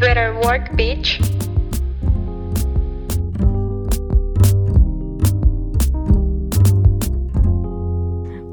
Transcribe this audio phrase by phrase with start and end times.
[0.00, 1.18] better work, bitch.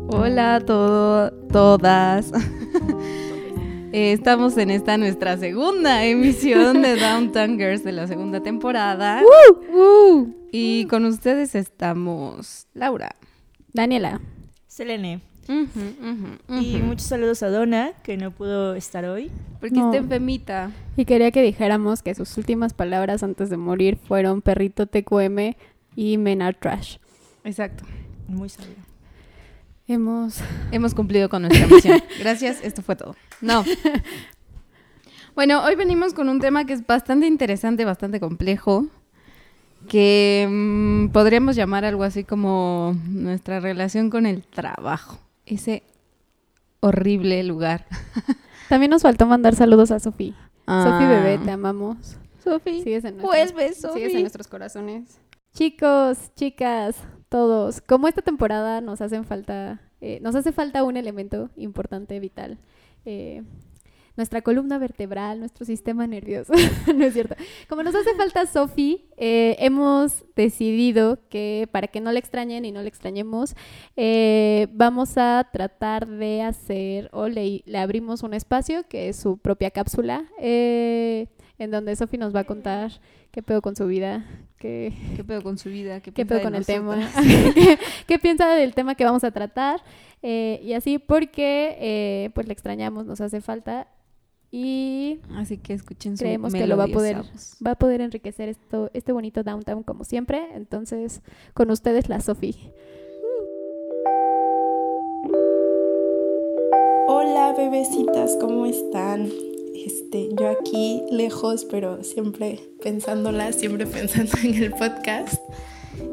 [0.09, 2.31] Hola a todo, todas.
[3.97, 9.21] Eh, Estamos en esta nuestra segunda emisión de Downtown Girls de la segunda temporada.
[10.51, 13.15] Y con ustedes estamos Laura.
[13.71, 14.19] Daniela.
[14.67, 15.21] Selene.
[15.47, 19.31] Y muchos saludos a Donna, que no pudo estar hoy.
[19.59, 19.85] Porque No.
[19.87, 20.71] está enfermita.
[20.97, 25.55] Y quería que dijéramos que sus últimas palabras antes de morir fueron perrito TQM
[25.95, 26.97] y Menard Trash.
[27.43, 27.83] Exacto.
[28.27, 28.75] Muy sabio.
[29.87, 30.39] Hemos...
[30.71, 32.01] Hemos cumplido con nuestra misión.
[32.19, 33.15] Gracias, esto fue todo.
[33.41, 33.63] No.
[35.35, 38.85] Bueno, hoy venimos con un tema que es bastante interesante, bastante complejo,
[39.89, 45.19] que mm, podríamos llamar algo así como nuestra relación con el trabajo.
[45.45, 45.83] Ese
[46.79, 47.85] horrible lugar.
[48.69, 50.31] También nos faltó mandar saludos a Sofi.
[50.31, 50.35] Sofi
[50.67, 51.07] Ah.
[51.09, 52.17] bebé, te amamos.
[52.43, 52.81] Sofi.
[52.83, 53.99] Sigues en, nuestros, Vuelve, Sofi.
[53.99, 55.19] sigues en nuestros corazones.
[55.53, 56.95] Chicos, chicas,
[57.29, 62.57] todos, como esta temporada nos hacen falta, eh, nos hace falta un elemento importante, vital.
[63.05, 63.43] eh,
[64.17, 66.53] nuestra columna vertebral, nuestro sistema nervioso.
[66.95, 67.35] no es cierto.
[67.67, 72.71] Como nos hace falta Sofi, eh, hemos decidido que para que no le extrañen y
[72.71, 73.55] no le extrañemos,
[73.95, 79.37] eh, vamos a tratar de hacer o le, le abrimos un espacio que es su
[79.37, 82.91] propia cápsula, eh, en donde Sofi nos va a contar
[83.31, 84.25] qué pedo con su vida,
[84.57, 85.99] qué, ¿Qué pedo con su vida?
[86.01, 87.11] ¿Qué, qué pedo con el tema,
[87.53, 89.81] qué, qué piensa del tema que vamos a tratar
[90.27, 93.87] eh, y así porque eh, pues le extrañamos, nos hace falta
[94.55, 97.17] y Así que escuchen su creemos que lo va a poder
[97.65, 100.47] va a poder enriquecer esto este bonito downtown como siempre.
[100.53, 101.21] Entonces,
[101.53, 102.55] con ustedes la Sofi.
[107.09, 109.29] Hola bebecitas, ¿cómo están?
[109.75, 115.35] Este, yo aquí lejos, pero siempre pensándolas, siempre pensando en el podcast.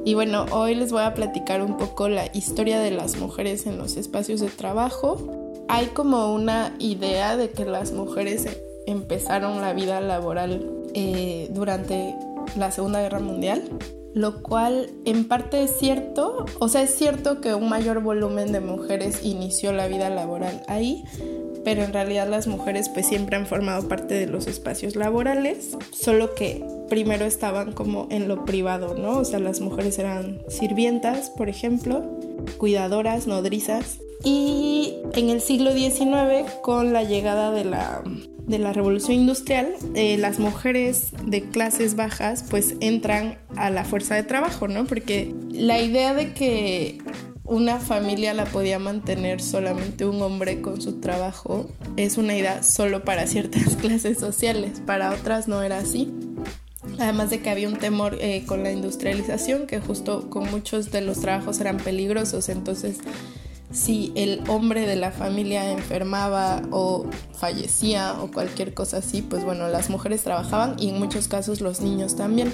[0.05, 3.79] Y bueno, hoy les voy a platicar un poco la historia de las mujeres en
[3.79, 5.42] los espacios de trabajo.
[5.73, 8.53] Hay como una idea de que las mujeres em-
[8.87, 12.15] empezaron la vida laboral eh, durante
[12.59, 13.63] la Segunda Guerra Mundial,
[14.13, 18.61] lo cual en parte es cierto, o sea, es cierto que un mayor volumen de
[18.61, 21.05] mujeres inició la vida laboral ahí,
[21.65, 26.35] pero en realidad las mujeres pues siempre han formado parte de los espacios laborales, solo
[26.35, 29.17] que primero estaban como en lo privado, ¿no?
[29.21, 32.03] O sea, las mujeres eran sirvientas, por ejemplo,
[32.59, 34.01] cuidadoras, nodrizas.
[34.25, 38.03] Y en el siglo XIX, con la llegada de la,
[38.47, 44.15] de la revolución industrial, eh, las mujeres de clases bajas pues entran a la fuerza
[44.15, 44.85] de trabajo, ¿no?
[44.85, 46.99] Porque la idea de que
[47.45, 53.05] una familia la podía mantener solamente un hombre con su trabajo es una idea solo
[53.05, 56.13] para ciertas clases sociales, para otras no era así.
[56.99, 61.01] Además de que había un temor eh, con la industrialización, que justo con muchos de
[61.01, 62.99] los trabajos eran peligrosos, entonces
[63.73, 69.69] si el hombre de la familia enfermaba o fallecía o cualquier cosa así, pues bueno,
[69.69, 72.53] las mujeres trabajaban y en muchos casos los niños también.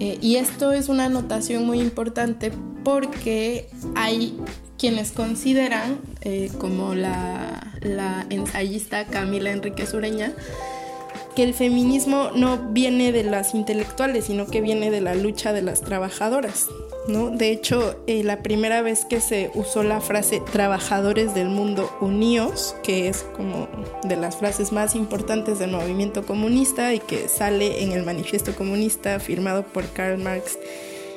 [0.00, 2.52] Eh, y esto es una anotación muy importante
[2.82, 4.36] porque hay
[4.78, 7.76] quienes consideran, eh, como la,
[8.30, 10.32] ensayista Camila Enríquez Ureña,
[11.34, 15.62] que el feminismo no viene de las intelectuales, sino que viene de la lucha de
[15.62, 16.68] las trabajadoras.
[17.08, 17.30] ¿no?
[17.30, 22.76] De hecho, eh, la primera vez que se usó la frase trabajadores del mundo uníos,
[22.82, 23.68] que es como
[24.04, 29.18] de las frases más importantes del movimiento comunista y que sale en el manifiesto comunista
[29.20, 30.58] firmado por Karl Marx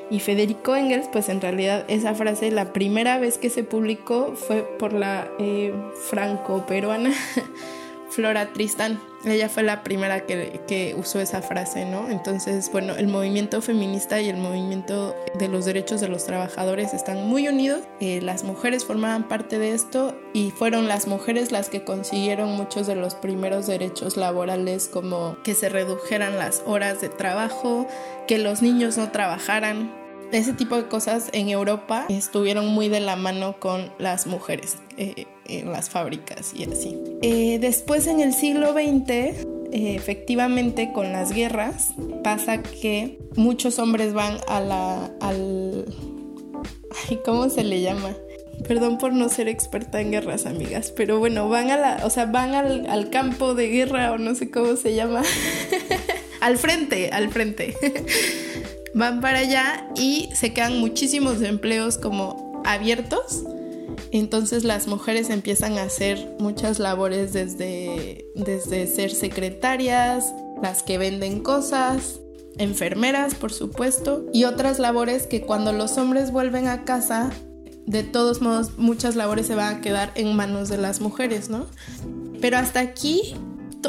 [0.09, 4.63] y Federico Engels, pues en realidad esa frase la primera vez que se publicó fue
[4.77, 5.73] por la eh,
[6.09, 7.13] franco-peruana
[8.09, 8.99] Flora Tristán.
[9.25, 12.09] Ella fue la primera que, que, usó esa frase, ¿no?
[12.09, 17.25] Entonces, bueno, el movimiento feminista y el movimiento de los derechos de los trabajadores están
[17.27, 17.83] muy unidos.
[18.01, 22.85] Eh, las mujeres formaban parte de esto y fueron las mujeres las que consiguieron muchos
[22.85, 27.87] de los primeros derechos laborales, como que se redujeran las horas de trabajo,
[28.27, 33.15] que los niños no trabajaran, ese tipo de cosas en Europa estuvieron muy de la
[33.15, 36.99] mano con las mujeres eh, en las fábricas y así.
[37.21, 41.93] Eh, después en el siglo XX, eh, efectivamente con las guerras,
[42.23, 45.11] pasa que muchos hombres van a la...
[45.21, 45.85] al...
[47.25, 48.15] ¿Cómo se le llama?
[48.67, 52.25] Perdón por no ser experta en guerras, amigas, pero bueno, van a la, o sea,
[52.25, 55.23] van al, al campo de guerra o no sé cómo se llama.
[56.41, 57.75] al frente, al frente.
[58.93, 63.43] van para allá y se quedan muchísimos empleos como abiertos.
[64.11, 71.41] Entonces las mujeres empiezan a hacer muchas labores desde, desde ser secretarias, las que venden
[71.41, 72.19] cosas,
[72.57, 77.31] enfermeras, por supuesto, y otras labores que cuando los hombres vuelven a casa,
[77.85, 81.67] de todos modos, muchas labores se van a quedar en manos de las mujeres, ¿no?
[82.39, 83.35] Pero hasta aquí,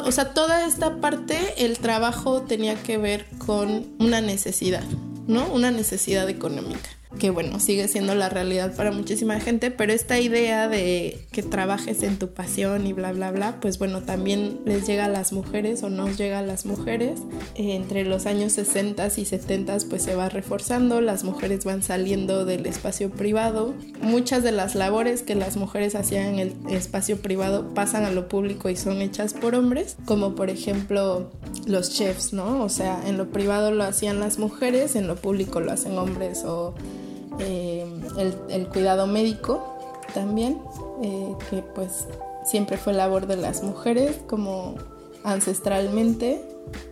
[0.03, 4.85] o sea, toda esta parte, el trabajo tenía que ver con una necesidad,
[5.27, 5.47] ¿no?
[5.53, 10.69] Una necesidad económica que bueno, sigue siendo la realidad para muchísima gente, pero esta idea
[10.69, 15.07] de que trabajes en tu pasión y bla, bla, bla, pues bueno, también les llega
[15.07, 17.19] a las mujeres o nos llega a las mujeres.
[17.57, 22.45] Eh, entre los años 60 y 70 pues se va reforzando, las mujeres van saliendo
[22.45, 23.75] del espacio privado.
[24.01, 28.29] Muchas de las labores que las mujeres hacían en el espacio privado pasan a lo
[28.29, 31.33] público y son hechas por hombres, como por ejemplo
[31.67, 32.63] los chefs, ¿no?
[32.63, 36.45] O sea, en lo privado lo hacían las mujeres, en lo público lo hacen hombres
[36.45, 36.75] o
[37.41, 37.85] eh,
[38.49, 39.77] el, cuidado médico
[40.13, 40.59] también,
[41.03, 42.07] eh, que pues
[42.45, 44.75] siempre fue labor de las mujeres como
[45.25, 46.45] ancestralmente,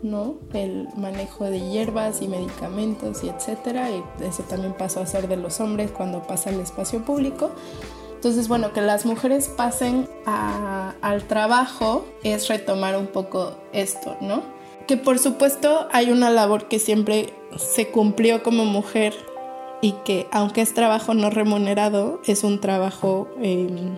[0.03, 0.37] ¿no?
[0.55, 5.37] El manejo de hierbas y medicamentos y etcétera, y eso también pasó a ser de
[5.37, 7.51] los hombres cuando pasa al espacio público.
[8.15, 14.43] Entonces, bueno, que las mujeres pasen al trabajo es retomar un poco esto, ¿no?
[14.87, 19.15] Que por supuesto hay una labor que siempre se cumplió como mujer
[19.83, 23.97] y que aunque es trabajo no remunerado, es un trabajo em,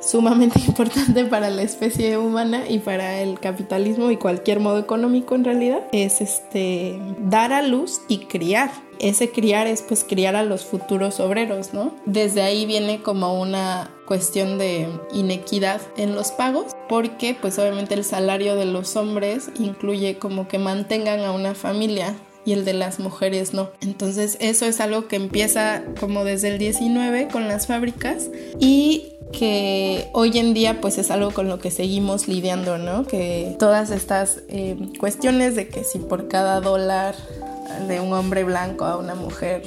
[0.00, 5.44] sumamente importante para la especie humana y para el capitalismo y cualquier modo económico en
[5.44, 8.70] realidad, es este dar a luz y criar.
[9.00, 11.92] Ese criar es pues criar a los futuros obreros, ¿no?
[12.06, 18.04] Desde ahí viene como una cuestión de inequidad en los pagos, porque pues obviamente el
[18.04, 22.98] salario de los hombres incluye como que mantengan a una familia y el de las
[22.98, 23.70] mujeres no.
[23.80, 30.08] Entonces eso es algo que empieza como desde el 19 con las fábricas y que
[30.12, 33.04] hoy en día pues es algo con lo que seguimos lidiando, ¿no?
[33.04, 37.14] Que todas estas eh, cuestiones de que si por cada dólar
[37.88, 39.62] de un hombre blanco a una mujer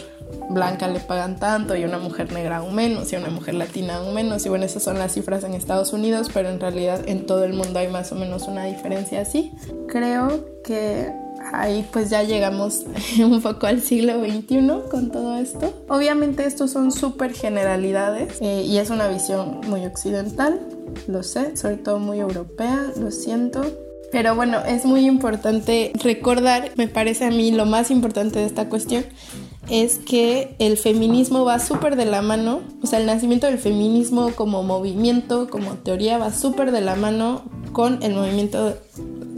[0.49, 4.13] blanca le pagan tanto y una mujer negra aún menos y una mujer latina aún
[4.13, 7.43] menos y bueno esas son las cifras en Estados Unidos pero en realidad en todo
[7.43, 9.53] el mundo hay más o menos una diferencia así
[9.87, 11.11] creo que
[11.53, 12.83] ahí pues ya llegamos
[13.19, 15.73] un poco al siglo XXI con todo esto.
[15.89, 20.59] Obviamente estos son súper generalidades eh, y es una visión muy occidental,
[21.07, 23.61] lo sé, sobre todo muy europea, lo siento.
[24.11, 28.69] Pero bueno, es muy importante recordar, me parece a mí lo más importante de esta
[28.69, 29.05] cuestión,
[29.69, 34.31] es que el feminismo va súper de la mano, o sea, el nacimiento del feminismo
[34.33, 38.77] como movimiento, como teoría, va súper de la mano con el movimiento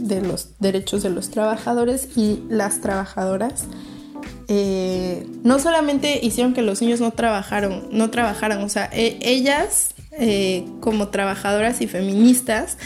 [0.00, 3.64] de los derechos de los trabajadores y las trabajadoras.
[4.48, 9.94] Eh, no solamente hicieron que los niños no trabajaron, no trabajaran, o sea, e, ellas
[10.12, 12.76] eh, como trabajadoras y feministas,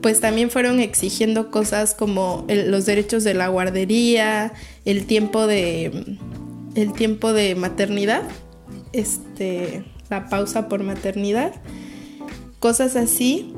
[0.00, 4.52] pues también fueron exigiendo cosas como los derechos de la guardería,
[4.84, 6.18] el tiempo de
[6.74, 8.22] el tiempo de maternidad,
[8.92, 11.52] este, la pausa por maternidad,
[12.58, 13.54] cosas así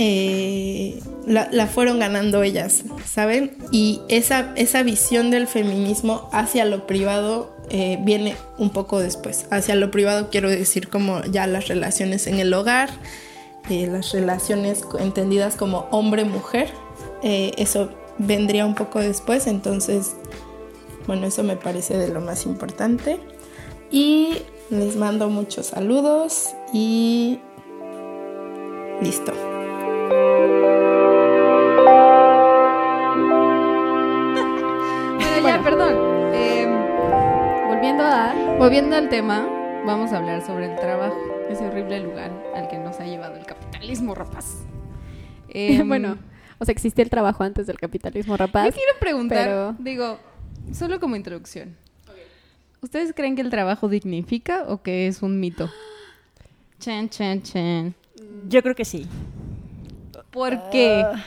[0.00, 3.56] eh, la, fueron ganando ellas, ¿saben?
[3.72, 9.46] Y esa, esa visión del feminismo hacia lo privado eh, viene un poco después.
[9.50, 12.90] Hacia lo privado quiero decir como ya las relaciones en el hogar,
[13.70, 16.70] eh, las relaciones entendidas como hombre-mujer,
[17.22, 20.14] eso vendría un poco después, entonces,
[21.08, 23.18] bueno, eso me parece de lo más importante.
[23.90, 24.38] Y
[24.70, 27.40] les mando muchos saludos y
[29.02, 29.57] listo.
[35.62, 36.34] perdón.
[36.34, 36.70] Em,
[37.66, 39.46] volviendo, a, volviendo al tema,
[39.84, 41.16] vamos a hablar sobre el trabajo,
[41.50, 44.58] ese horrible lugar al que nos ha llevado el capitalismo rapaz.
[45.50, 46.18] Em, bueno,
[46.58, 48.66] o sea, existía el trabajo antes del capitalismo rapaz.
[48.66, 50.18] Yo quiero preguntar, digo,
[50.72, 51.74] solo como introducción.
[52.82, 55.70] ¿Ustedes creen que el trabajo dignifica o que es un mito?
[56.80, 57.94] Chan, chan, chan.
[58.46, 59.06] Yo creo que sí.
[60.30, 61.02] ¿Por qué?
[61.04, 61.24] Ah.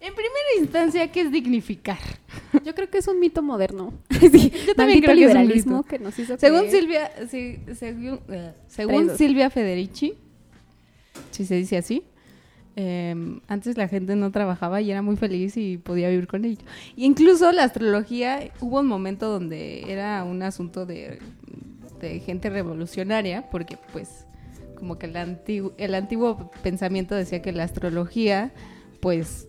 [0.00, 1.98] En primera instancia, ¿qué es dignificar?
[2.64, 3.92] Yo creo que es un mito moderno.
[4.10, 5.82] yo también creo que es un mito.
[5.82, 7.10] que nos hizo Según Silvia,
[7.74, 10.14] según, eh, Silvia Federici,
[11.30, 12.02] si se dice así,
[12.76, 16.62] em, antes la gente no trabajaba y era muy feliz y podía vivir con ello.
[16.96, 21.18] Y incluso la astrología, hubo un momento donde era un asunto de,
[22.00, 24.24] de gente revolucionaria, porque pues
[24.80, 28.52] como que el antiguo, el antiguo pensamiento decía que la astrología
[29.00, 29.46] pues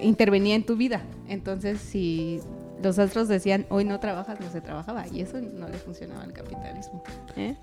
[0.00, 1.02] intervenía en tu vida.
[1.28, 2.40] Entonces, si
[2.82, 5.06] los astros decían, hoy no trabajas, no se trabajaba.
[5.08, 7.02] Y eso no le funcionaba al capitalismo.
[7.36, 7.56] ¿Eh?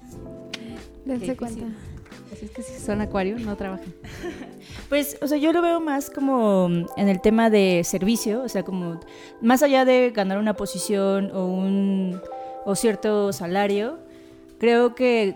[1.06, 1.66] Dense cuenta.
[2.32, 3.94] Así es que si son acuario, no trabajan.
[4.90, 6.68] Pues, o sea, yo lo veo más como
[6.98, 9.00] en el tema de servicio, o sea, como
[9.42, 12.22] más allá de ganar una posición o un
[12.66, 14.00] o cierto salario,
[14.60, 15.36] creo que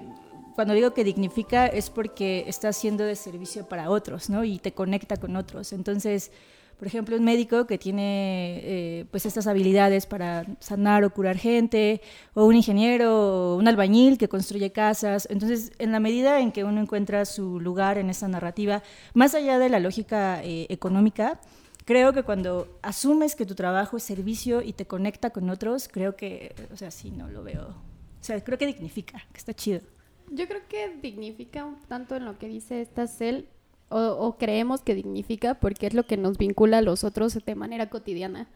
[0.58, 4.44] cuando digo que dignifica es porque está haciendo de servicio para otros, ¿no?
[4.44, 5.72] Y te conecta con otros.
[5.72, 6.32] Entonces,
[6.80, 12.02] por ejemplo, un médico que tiene eh, pues estas habilidades para sanar o curar gente,
[12.34, 15.28] o un ingeniero, un albañil que construye casas.
[15.30, 18.82] Entonces, en la medida en que uno encuentra su lugar en esa narrativa,
[19.14, 21.40] más allá de la lógica eh, económica,
[21.86, 26.16] creo que cuando asumes que tu trabajo es servicio y te conecta con otros, creo
[26.16, 27.76] que, o sea, sí, no lo veo.
[28.20, 29.82] O sea, creo que dignifica, que está chido.
[30.30, 33.48] Yo creo que dignifica un tanto en lo que dice esta Cel,
[33.90, 37.90] o, creemos que dignifica porque es lo que nos vincula a los otros de manera
[37.90, 38.48] cotidiana.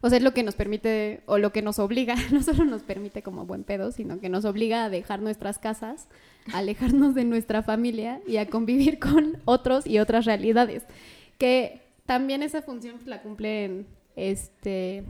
[0.00, 2.82] O sea, es lo que nos permite, o lo que nos obliga, no solo nos
[2.82, 6.08] permite como buen pedo, sino que nos obliga a dejar nuestras casas,
[6.52, 10.84] a alejarnos de nuestra familia y a convivir con otros y otras realidades.
[11.36, 13.86] Que también esa función la cumplen
[14.16, 15.04] este,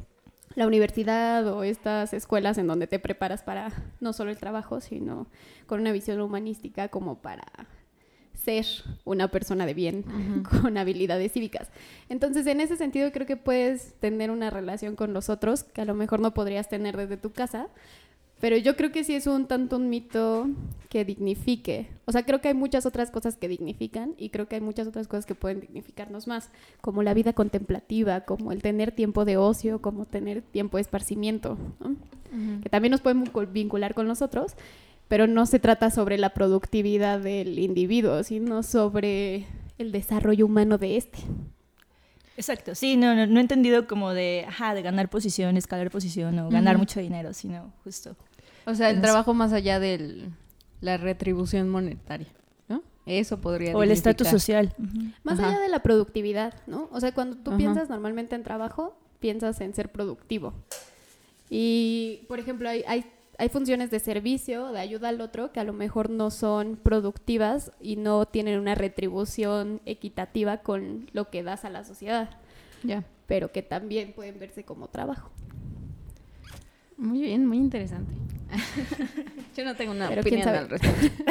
[0.58, 5.28] la universidad o estas escuelas en donde te preparas para no solo el trabajo, sino
[5.66, 7.44] con una visión humanística como para
[8.34, 8.66] ser
[9.04, 10.02] una persona de bien
[10.50, 11.70] con habilidades cívicas.
[12.08, 15.84] Entonces, en ese sentido, creo que puedes tener una relación con los otros que a
[15.84, 17.68] lo mejor no podrías tener desde tu casa,
[18.40, 20.46] pero yo creo que sí es un tanto un mito
[20.88, 21.88] que dignifique.
[22.04, 24.86] O sea, creo que hay muchas otras cosas que dignifican y creo que hay muchas
[24.86, 29.36] otras cosas que pueden dignificarnos más, como la vida contemplativa, como el tener tiempo de
[29.36, 31.58] ocio, como tener tiempo de esparcimiento,
[32.62, 34.54] que también nos pueden vincular con nosotros
[35.08, 39.46] pero no se trata sobre la productividad del individuo, sino sobre
[39.78, 41.18] el desarrollo humano de este.
[42.36, 46.50] Exacto, sí, no, no, he entendido como de, ajá, de ganar posición, escalar posición o
[46.50, 48.14] ganar mucho dinero, sino justo.
[48.70, 50.30] O sea, el trabajo más allá de
[50.80, 52.28] la retribución monetaria,
[52.68, 52.82] ¿no?
[53.06, 54.74] Eso podría O el estatus social.
[55.22, 56.88] Más allá de la productividad, ¿no?
[56.92, 60.54] O sea, cuando tú piensas normalmente en trabajo, piensas en ser productivo.
[61.50, 63.04] Y, por ejemplo, hay, hay
[63.38, 67.70] hay funciones de servicio, de ayuda al otro, que a lo mejor no son productivas
[67.80, 72.30] y no tienen una retribución equitativa con lo que das a la sociedad.
[72.82, 73.04] Ya.
[73.28, 75.30] Pero que también pueden verse como trabajo.
[76.98, 78.12] Muy bien, muy interesante.
[79.56, 81.22] Yo no tengo una opinión al respecto.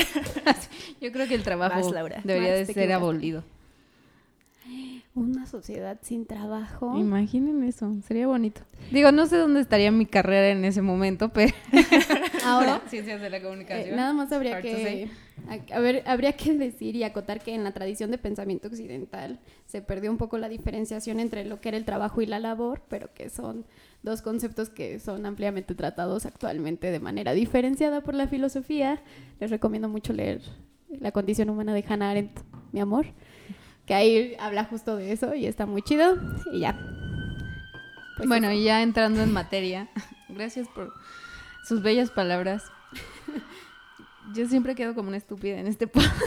[1.02, 1.92] Yo creo que el trabajo
[2.24, 3.44] debería de ser abolido.
[5.14, 6.96] Una sociedad sin trabajo.
[6.98, 8.62] Imaginen eso, sería bonito.
[8.92, 11.54] Digo, no sé dónde estaría mi carrera en ese momento, pero
[12.48, 13.94] ahora ciencias de la comunicación.
[13.94, 15.10] Eh, nada más habría que
[15.72, 19.82] a, ver, habría que decir y acotar que en la tradición de pensamiento occidental se
[19.82, 23.14] perdió un poco la diferenciación entre lo que era el trabajo y la labor, pero
[23.14, 23.66] que son
[24.04, 29.02] dos conceptos que son ampliamente tratados actualmente de manera diferenciada por la filosofía.
[29.40, 30.42] Les recomiendo mucho leer
[31.00, 32.40] La condición humana de Hannah Arendt,
[32.72, 33.08] mi amor
[33.88, 36.18] que ahí habla justo de eso y está muy chido
[36.52, 36.78] y ya.
[38.18, 39.88] Pues bueno, y ya entrando en materia,
[40.30, 40.94] gracias por
[41.68, 42.72] sus bellas palabras.
[44.34, 46.22] Yo siempre quedo como una estúpida en este podcast.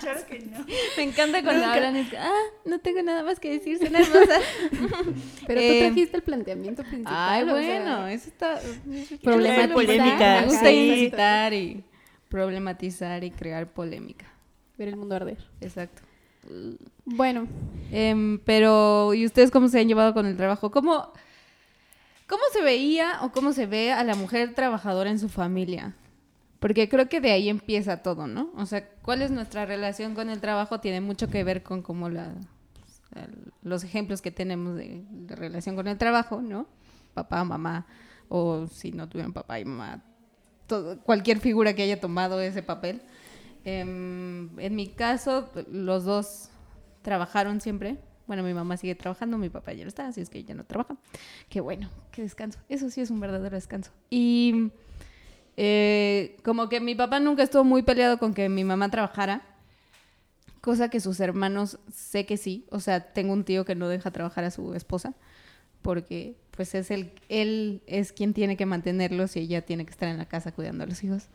[0.00, 0.64] claro que no.
[0.96, 4.42] Me encanta cuando hablan es ah, no tengo nada más que decir, son hermosas.
[5.46, 7.14] Pero tú eh, trajiste el planteamiento principal.
[7.16, 8.60] Ay, bueno, eso está...
[9.72, 10.40] polémica.
[10.40, 11.84] Me gusta incitar y
[12.28, 14.26] problematizar y crear polémica.
[14.76, 15.38] Ver el mundo arder.
[15.60, 16.02] Exacto.
[17.04, 17.46] Bueno.
[17.90, 20.70] Em, pero, ¿y ustedes cómo se han llevado con el trabajo?
[20.70, 21.12] ¿Cómo,
[22.26, 25.94] ¿Cómo se veía o cómo se ve a la mujer trabajadora en su familia?
[26.58, 28.50] Porque creo que de ahí empieza todo, ¿no?
[28.56, 30.80] O sea, ¿cuál es nuestra relación con el trabajo?
[30.80, 32.32] Tiene mucho que ver con cómo la,
[33.62, 36.66] los ejemplos que tenemos de, relación con el trabajo, ¿no?
[37.12, 37.86] Papá, mamá,
[38.28, 40.02] o si no tuvieron papá y mamá,
[41.04, 43.02] cualquier figura que haya tomado ese papel.
[43.64, 46.50] Em, en mi caso, los dos
[47.02, 47.98] trabajaron siempre.
[48.26, 50.64] Bueno, mi mamá sigue trabajando, mi papá ya no está, así es que ya no
[50.64, 50.96] trabaja.
[51.48, 52.58] Qué bueno, qué descanso.
[52.68, 53.90] Eso sí es un verdadero descanso.
[54.08, 54.70] Y
[55.56, 59.42] eh, como que mi papá nunca estuvo muy peleado con que mi mamá trabajara,
[60.60, 62.64] cosa que sus hermanos sé que sí.
[62.70, 65.14] O sea, tengo un tío que no deja trabajar a su esposa
[65.82, 70.08] porque pues es el, él es quien tiene que mantenerlos y ella tiene que estar
[70.08, 71.28] en la casa cuidando a los hijos.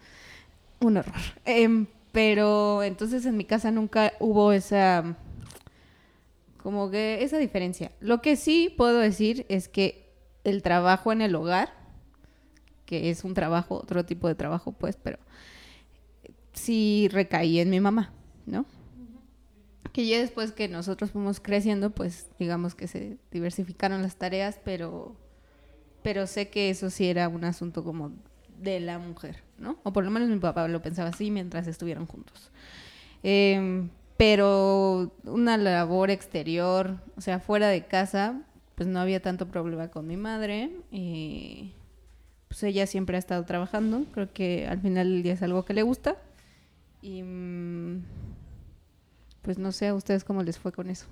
[0.79, 1.13] Un horror.
[1.46, 5.15] Eh, pero entonces en mi casa nunca hubo esa
[6.62, 7.92] como que esa diferencia.
[8.00, 10.13] Lo que sí puedo decir es que
[10.44, 11.74] el trabajo en el hogar,
[12.86, 15.20] que es un trabajo, otro tipo de trabajo, pues, pero
[16.54, 18.12] sí recaí en mi mamá,
[18.46, 18.66] ¿no?
[19.94, 25.16] Que ya después que nosotros fuimos creciendo, pues digamos que se diversificaron las tareas, pero,
[26.04, 28.12] pero sé que eso sí era un asunto como
[28.60, 29.78] de la mujer, ¿no?
[29.84, 32.51] O por lo menos mi papá lo pensaba así mientras estuvieron juntos.
[33.24, 33.89] Em,
[34.20, 38.42] pero una labor exterior, o sea, fuera de casa,
[38.76, 40.72] pues no había tanto problema con mi madre.
[40.92, 41.72] Y
[42.50, 44.04] pues ella siempre ha estado trabajando.
[44.12, 46.18] Creo que al final del día es algo que le gusta.
[47.02, 48.04] Y mm,
[49.42, 51.06] pues no sé a ustedes cómo les fue con eso.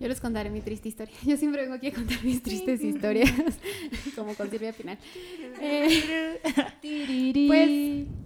[0.00, 1.14] Yo les contaré mi triste historia.
[1.24, 3.30] Yo siempre vengo aquí a contar mis tristes historias,
[4.16, 4.98] como con Silvia Final.
[5.58, 6.40] Eh,
[7.46, 8.25] pues,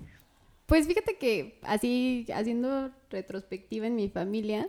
[0.70, 4.68] pues fíjate que así, haciendo retrospectiva en mi familia,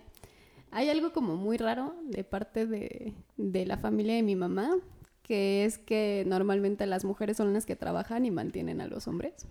[0.72, 4.78] hay algo como muy raro de parte de, de la familia de mi mamá,
[5.22, 9.46] que es que normalmente las mujeres son las que trabajan y mantienen a los hombres.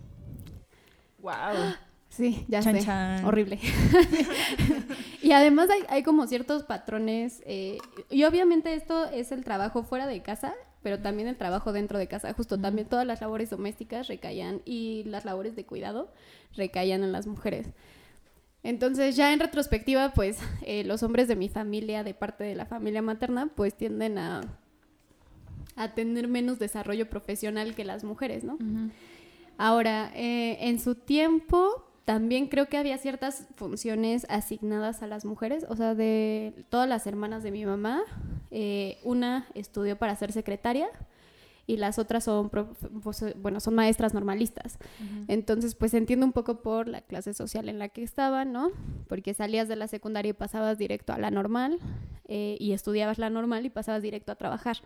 [1.19, 1.75] Wow.
[2.09, 2.85] Sí, ya Chan, sé.
[2.85, 3.23] chan.
[3.23, 3.57] Horrible.
[5.21, 7.41] y además hay, hay como ciertos patrones.
[7.45, 7.77] eh,
[8.09, 12.07] y obviamente esto es el trabajo fuera de casa, pero también el trabajo dentro de
[12.07, 12.33] casa.
[12.33, 16.11] Justo también todas las labores domésticas recaían y las labores de cuidado
[16.55, 17.67] recaían en las mujeres.
[18.63, 22.65] Entonces ya en retrospectiva, pues eh, los hombres de mi familia, de parte de la
[22.65, 24.41] familia materna, pues tienden a,
[25.75, 28.57] a tener menos desarrollo profesional que las mujeres, ¿no?
[29.57, 35.65] Ahora, eh, en su tiempo también creo que había ciertas funciones asignadas a las mujeres,
[35.69, 38.01] o sea, de todas las hermanas de mi mamá,
[38.51, 40.89] eh, una estudió para ser secretaria
[41.67, 44.77] y las otras son, pues, eh, bueno, son maestras normalistas.
[45.27, 48.71] Entonces, pues entiendo un poco por la clase social en la que estaban, ¿no?
[49.07, 51.79] Porque salías de la secundaria y pasabas directo a la normal
[52.27, 54.77] eh, y estudiabas la normal y pasabas directo a trabajar,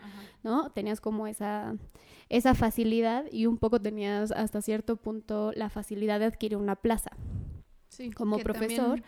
[0.44, 0.70] ¿no?
[0.72, 1.76] Tenías como esa,
[2.30, 7.12] esa facilidad y un poco tenías hasta cierto punto la facilidad de adquirir una plaza.
[7.90, 8.86] Sí, Como profesor.
[8.86, 9.04] también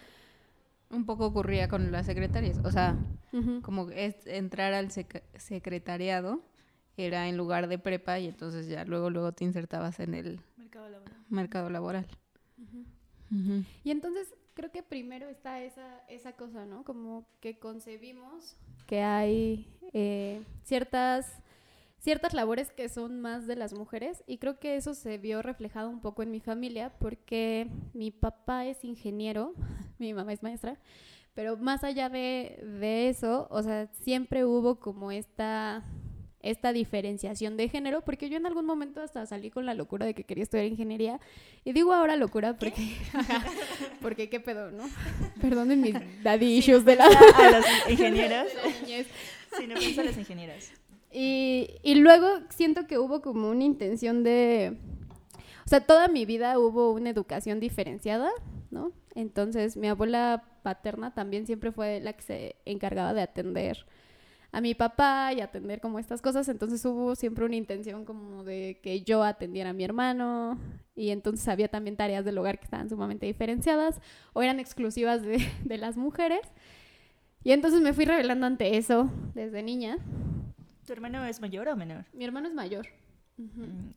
[0.89, 2.95] Un poco ocurría con las secretarias, o sea,
[3.61, 6.41] como es entrar al sec- secretariado
[6.95, 10.39] era en lugar de prepa y entonces ya luego luego te insertabas en el
[11.29, 12.07] mercado laboral.
[13.31, 13.63] Ujú.
[13.83, 16.83] Y entonces creo que primero está esa, esa cosa, ¿no?
[16.83, 18.55] Como que concebimos
[18.87, 21.31] que hay eh, ciertas,
[21.99, 25.89] ciertas labores que son más de las mujeres y creo que eso se vio reflejado
[25.89, 29.53] un poco en mi familia porque mi papá es ingeniero,
[29.99, 30.79] mi mamá es maestra,
[31.33, 35.83] pero más allá de, de eso, o sea, siempre hubo como esta
[36.41, 40.13] esta diferenciación de género, porque yo en algún momento hasta salí con la locura de
[40.13, 41.19] que quería estudiar ingeniería,
[41.63, 42.95] y digo ahora locura porque,
[44.01, 44.83] porque qué pedo, ¿no?
[45.41, 47.05] Perdonen mis daddy issues de la...
[47.05, 48.47] A los ingenieros.
[49.57, 50.71] Sí, no pienso a las ingenieras.
[51.19, 54.77] Y, y luego siento que hubo como una intención de...
[55.65, 58.29] O sea, toda mi vida hubo una educación diferenciada,
[58.69, 58.91] ¿no?
[59.15, 63.87] Entonces, mi abuela paterna también siempre fue la que se encargaba de atender
[64.51, 66.49] a mi papá y atender como estas cosas.
[66.49, 70.59] Entonces, hubo siempre una intención como de que yo atendiera a mi hermano.
[70.95, 73.99] Y entonces había también tareas del hogar que estaban sumamente diferenciadas
[74.33, 76.41] o eran exclusivas de, de las mujeres.
[77.43, 79.97] Y entonces me fui revelando ante eso desde niña.
[80.87, 82.05] ¿Tu hermano es mayor o menor?
[82.13, 82.87] Mi hermano es mayor.
[83.35, 83.89] Mm.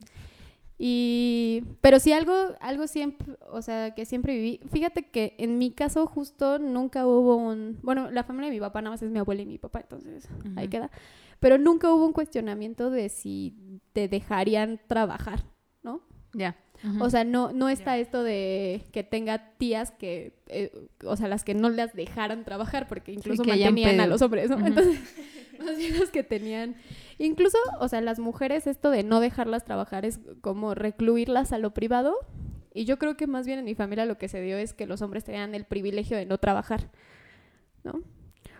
[0.76, 4.60] Y, pero sí algo, algo siempre, o sea, que siempre viví.
[4.72, 8.82] Fíjate que en mi caso justo nunca hubo un, bueno, la familia de mi papá
[8.82, 10.90] nada más es mi abuela y mi papá, entonces ahí queda.
[11.38, 15.44] Pero nunca hubo un cuestionamiento de si te dejarían trabajar,
[15.84, 16.00] ¿no?
[16.32, 16.56] Ya.
[16.98, 20.72] O sea, no, no está esto de que tenga tías que, eh,
[21.04, 24.48] o sea, las que no las dejaran trabajar porque incluso hayan mantenían a los hombres,
[24.48, 24.66] ¿no?
[24.66, 24.98] Entonces,
[25.64, 26.76] más bien los que tenían,
[27.18, 31.72] incluso, o sea, las mujeres, esto de no dejarlas trabajar es como recluirlas a lo
[31.72, 32.16] privado.
[32.72, 34.86] Y yo creo que más bien en mi familia lo que se dio es que
[34.86, 36.90] los hombres tenían el privilegio de no trabajar,
[37.82, 38.02] ¿no?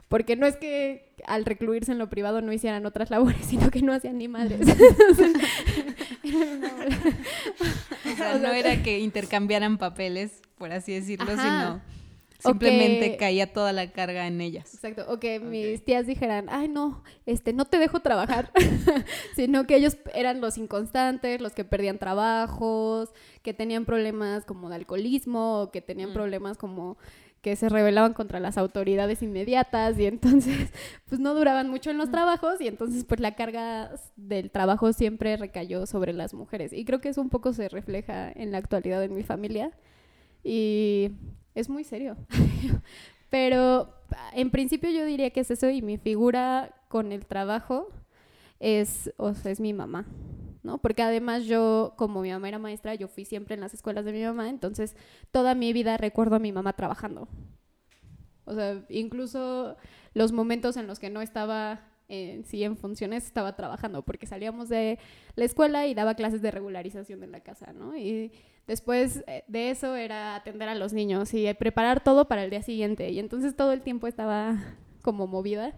[0.09, 3.83] Porque no es que al recluirse en lo privado no hicieran otras labores, sino que
[3.83, 4.67] no hacían ni madres.
[8.13, 11.43] O sea, no era que intercambiaran papeles, por así decirlo, Ajá.
[11.43, 12.00] sino
[12.43, 14.75] simplemente que- caía toda la carga en ellas.
[14.75, 18.51] Exacto, o que mis tías dijeran, ay no, este, no te dejo trabajar,
[19.37, 23.11] sino que ellos eran los inconstantes, los que perdían trabajos,
[23.43, 26.15] que tenían problemas como de alcoholismo, o que tenían Mm.
[26.15, 26.97] problemas como
[27.43, 30.71] que se rebelaban contra las autoridades inmediatas y entonces
[31.09, 35.39] pues no duraban mucho en los trabajos y entonces pues la carga del trabajo siempre
[35.39, 36.73] recayó sobre las mujeres.
[36.75, 39.71] Y creo que eso un poco se refleja en la actualidad en mi familia.
[40.45, 41.13] Y
[41.61, 42.17] es muy serio.
[43.31, 43.95] Pero
[44.33, 47.89] en principio yo diría que es eso y mi figura con el trabajo
[48.59, 50.07] es, o sea, es mi mamá,
[50.63, 50.79] ¿no?
[50.79, 54.13] Porque además yo, como mi mamá era maestra, yo fui siempre en las escuelas de
[54.13, 54.97] mi mamá, entonces
[55.31, 57.29] toda mi vida recuerdo a mi mamá trabajando.
[58.45, 59.77] O sea, incluso
[60.13, 64.69] los momentos en los que no estaba en sí en funciones estaba trabajando, porque salíamos
[64.69, 64.99] de
[65.37, 67.97] la escuela y daba clases de regularización en la casa, ¿no?
[68.71, 72.63] Después eh, de eso era atender a los niños y preparar todo para el día
[72.63, 73.11] siguiente.
[73.11, 74.59] Y entonces todo el tiempo estaba
[75.03, 75.73] como movida.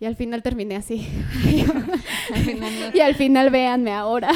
[0.00, 1.06] Y al final terminé así.
[2.94, 4.30] y al final véanme ahora.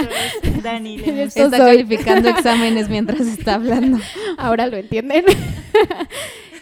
[0.62, 3.98] Dani está calificando exámenes mientras está hablando.
[4.38, 5.24] Ahora lo entienden.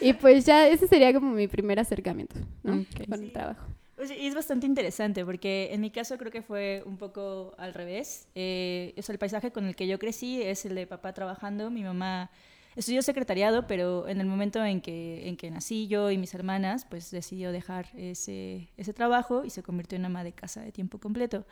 [0.00, 3.64] y pues ya ese sería como mi primer acercamiento con el trabajo.
[4.00, 8.28] Es bastante interesante porque en mi caso creo que fue un poco al revés.
[8.34, 12.30] Eh, el paisaje con el que yo crecí es el de papá trabajando, mi mamá
[12.78, 16.86] Estudió secretariado, pero en el momento en que, en que nací yo y mis hermanas,
[16.88, 20.98] pues decidió dejar ese, ese trabajo y se convirtió en ama de casa de tiempo
[21.00, 21.44] completo.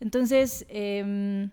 [0.00, 1.50] Entonces, em,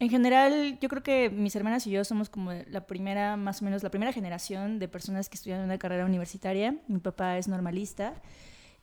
[0.00, 3.66] en general, yo creo que mis hermanas y yo somos como la primera, más o
[3.66, 6.74] menos, la primera generación de personas que estudian una carrera universitaria.
[6.88, 8.14] Mi papá es normalista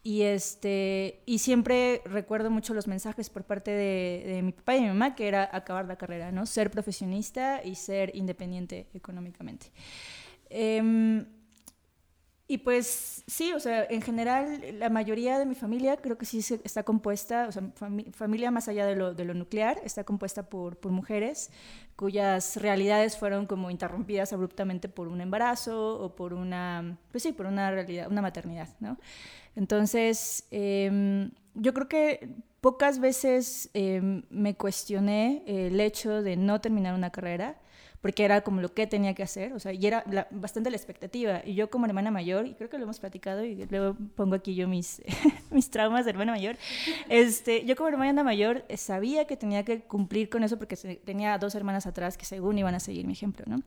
[0.08, 4.88] y, este, y siempre recuerdo mucho los mensajes por parte de, mi papá y mi
[4.88, 6.46] mamá, que era acabar la carrera, ¿no?
[6.46, 9.70] Ser profesionista y ser independiente económicamente.
[10.50, 11.26] Em,
[12.48, 16.40] y pues sí, o sea, en general la mayoría de mi familia creo que sí
[16.64, 17.64] está compuesta, o sea,
[18.14, 21.52] familia más allá de lo, de lo, nuclear, está compuesta por, por, mujeres
[21.98, 27.48] cuyas realidades fueron como interrumpidas abruptamente por un embarazo o por una, pues sí, por
[27.48, 28.98] una realidad, una maternidad, ¿no?
[29.58, 32.30] Entonces, em, yo creo que
[32.62, 37.58] pocas veces em, me cuestioné el hecho de no terminar una carrera,
[38.02, 41.42] porque era como lo que tenía que hacer, o sea, y era bastante la expectativa.
[41.44, 44.54] Y yo como hermana mayor, y creo que lo hemos platicado, y luego pongo aquí
[44.54, 45.02] yo mis,
[45.52, 46.56] mis traumas de hermana mayor,
[47.10, 51.38] este, yo como hermana mayor eh, sabía que tenía que cumplir con eso porque tenía
[51.40, 53.58] dos hermanas atrás que según iban a seguir mi ejemplo, ¿no?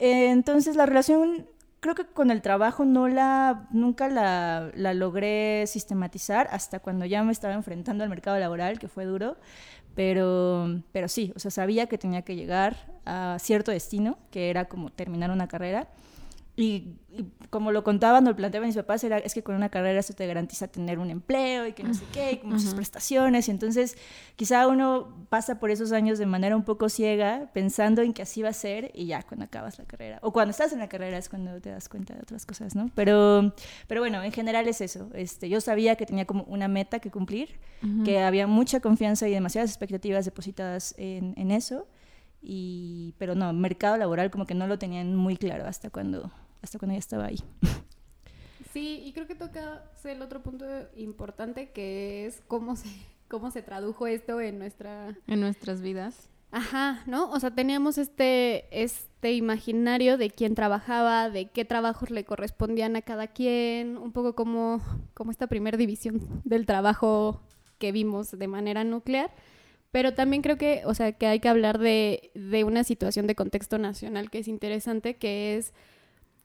[0.00, 1.46] Eh, entonces la relación
[1.84, 7.22] creo que con el trabajo no la, nunca la, la, logré sistematizar hasta cuando ya
[7.24, 9.36] me estaba enfrentando al mercado laboral, que fue duro,
[9.94, 14.64] pero, pero sí, o sea, sabía que tenía que llegar a cierto destino, que era
[14.64, 15.88] como terminar una carrera.
[16.56, 16.94] Y,
[17.50, 20.26] como lo contaban, lo planteaban mis papás, era, es que con una carrera eso te
[20.26, 23.48] garantiza tener un empleo y que no sé qué, y muchas prestaciones.
[23.48, 23.96] Y entonces
[24.36, 28.42] quizá uno pasa por esos años de manera un poco ciega, pensando en que así
[28.42, 31.18] va a ser, y ya cuando acabas la carrera, o cuando estás en la carrera
[31.18, 32.90] es cuando te das cuenta de otras cosas, ¿no?
[32.94, 33.54] Pero,
[33.86, 35.08] pero bueno, en general es eso.
[35.14, 37.58] Este, yo sabía que tenía como una meta que cumplir,
[38.04, 41.86] que había mucha confianza y demasiadas expectativas depositadas en, en eso.
[42.46, 46.30] Y, pero no, mercado laboral como que no lo tenían muy claro hasta cuando
[46.64, 47.38] hasta cuando ya estaba ahí.
[48.72, 50.64] Sí, y creo que toca el otro punto
[50.96, 52.88] importante que es cómo se,
[53.28, 55.16] cómo se tradujo esto en nuestra...
[55.28, 56.28] En nuestras vidas.
[56.50, 57.30] Ajá, ¿no?
[57.30, 63.02] O sea, teníamos este, este imaginario de quién trabajaba, de qué trabajos le correspondían a
[63.02, 64.80] cada quien, un poco como,
[65.14, 67.40] como esta primera división del trabajo
[67.78, 69.32] que vimos de manera nuclear.
[69.90, 73.34] Pero también creo que, o sea, que hay que hablar de, de una situación de
[73.34, 75.72] contexto nacional que es interesante, que es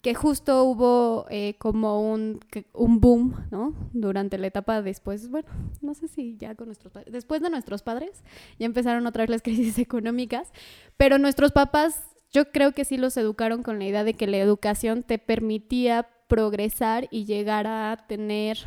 [0.02, 2.40] que justo hubo eh, como un,
[2.74, 3.74] un boom, ¿no?
[3.92, 5.50] Durante la etapa después, bueno,
[5.82, 8.24] no sé si ya con nuestros padres, después de nuestros padres,
[8.58, 10.52] ya empezaron otra vez las crisis económicas,
[10.96, 14.38] pero nuestros papás, yo creo que sí los educaron con la idea de que la
[14.38, 18.60] educación te permitía progresar y llegar a tener,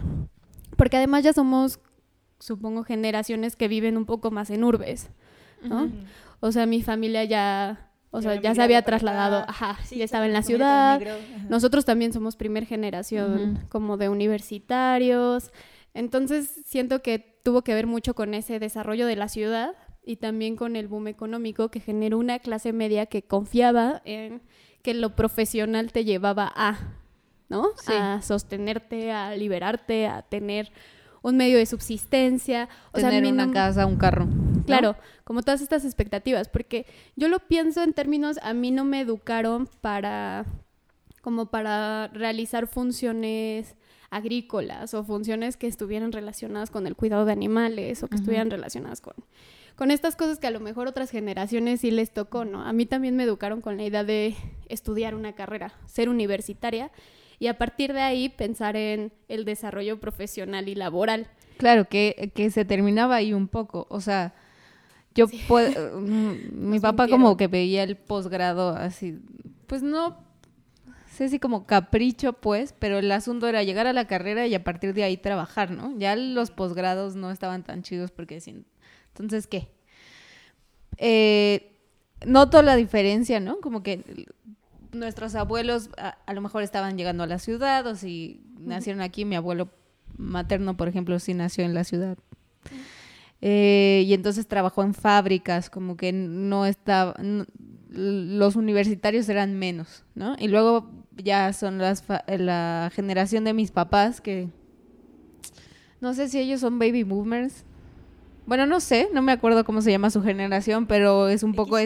[0.77, 1.81] porque además ya somos,
[2.41, 5.11] supongo, generaciones que viven un poco más en urbes,
[5.63, 5.91] ¿no?
[6.41, 10.35] O sea, mi familia ya o sea, ya se había trasladado, ajá, ya estaba en
[10.35, 11.01] la ciudad.
[11.49, 15.51] Nosotros también somos primer generación como de universitarios.
[15.95, 20.57] Entonces, siento que tuvo que ver mucho con ese desarrollo de la ciudad y también
[20.57, 24.43] con el boom económico que generó una clase media que confiaba en
[24.83, 26.97] que lo profesional te llevaba a,
[27.49, 27.69] ¿no?
[27.87, 30.71] A sostenerte, a liberarte, a tener
[31.23, 32.69] un medio de subsistencia.
[32.93, 34.27] O Tener una casa, un carro.
[34.67, 39.01] Claro, como todas estas expectativas, porque yo lo pienso en términos, a mí no me
[39.01, 40.45] educaron para,
[41.21, 43.77] como para realizar funciones
[44.11, 49.01] agrícolas o funciones que estuvieran relacionadas con el cuidado de animales o que estuvieran relacionadas
[49.01, 49.15] con,
[49.75, 52.63] con estas cosas que a lo mejor otras generaciones sí les tocó, ¿no?
[52.63, 54.37] A mí también me educaron con la idea de
[54.69, 56.91] estudiar una carrera, ser universitaria
[57.39, 61.27] y a partir de ahí pensar en el desarrollo profesional y laboral.
[61.57, 64.35] Claro, que, que se terminaba ahí un poco, o sea,
[65.15, 69.19] yo puedo, mm, mi papá como que veía el posgrado así,
[69.67, 70.19] pues no
[71.13, 74.65] sé si como capricho pues, pero el asunto era llegar a la carrera y a
[74.65, 75.97] partir de ahí trabajar, ¿no?
[75.99, 78.65] Ya los posgrados no estaban tan chidos porque decían,
[79.09, 79.69] entonces, ¿qué?
[80.97, 81.79] Eh,
[82.27, 83.61] noto la diferencia, ¿no?
[83.61, 84.27] Como que
[84.93, 89.37] nuestros abuelos a, lo mejor estaban llegando a la ciudad o si nacieron aquí, mi
[89.37, 89.69] abuelo
[90.17, 92.19] materno, por ejemplo, sí nació en la ciudad.
[93.45, 97.17] Eh, y entonces trabajó en fábricas, como que no estaba,
[97.91, 100.37] los universitarios eran menos, ¿no?
[100.39, 104.49] Y luego ya son las la generación de mis papás que
[106.01, 107.65] no sé si ellos son baby boomers.
[108.47, 111.77] Bueno, no sé, no me acuerdo cómo se llama su generación, pero es un poco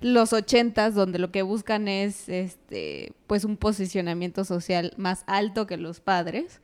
[0.00, 5.76] los ochentas donde lo que buscan es este pues un posicionamiento social más alto que
[5.76, 6.60] los padres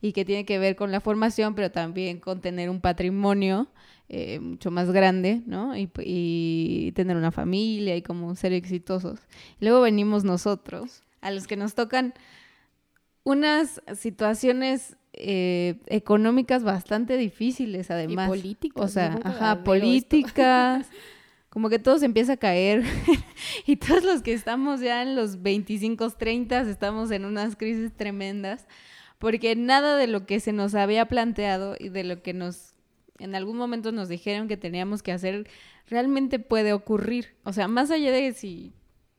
[0.00, 3.68] y que tiene que ver con la formación, pero también con tener un patrimonio
[4.08, 5.76] eh, mucho más grande, ¿no?
[5.76, 9.20] Y, y, tener una familia y como ser exitosos.
[9.60, 12.14] luego venimos nosotros, a los que nos tocan
[13.24, 18.28] unas situaciones eh, económicas bastante difíciles, además.
[18.28, 18.84] Y políticas.
[18.84, 20.86] O sea, ajá, políticas.
[21.50, 22.84] como que todo se empieza a caer
[23.66, 28.66] y todos los que estamos ya en los 25, 30 estamos en unas crisis tremendas
[29.18, 32.74] porque nada de lo que se nos había planteado y de lo que nos
[33.18, 35.48] en algún momento nos dijeron que teníamos que hacer
[35.88, 37.34] realmente puede ocurrir.
[37.44, 38.72] O sea, más allá de si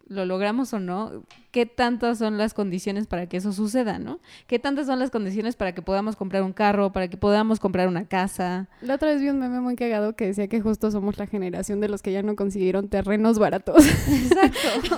[0.07, 4.19] lo logramos o no, qué tantas son las condiciones para que eso suceda, ¿no?
[4.47, 7.87] ¿Qué tantas son las condiciones para que podamos comprar un carro, para que podamos comprar
[7.87, 8.69] una casa?
[8.81, 11.79] La otra vez vi un meme muy cagado que decía que justo somos la generación
[11.79, 13.85] de los que ya no consiguieron terrenos baratos.
[14.07, 14.97] Exacto.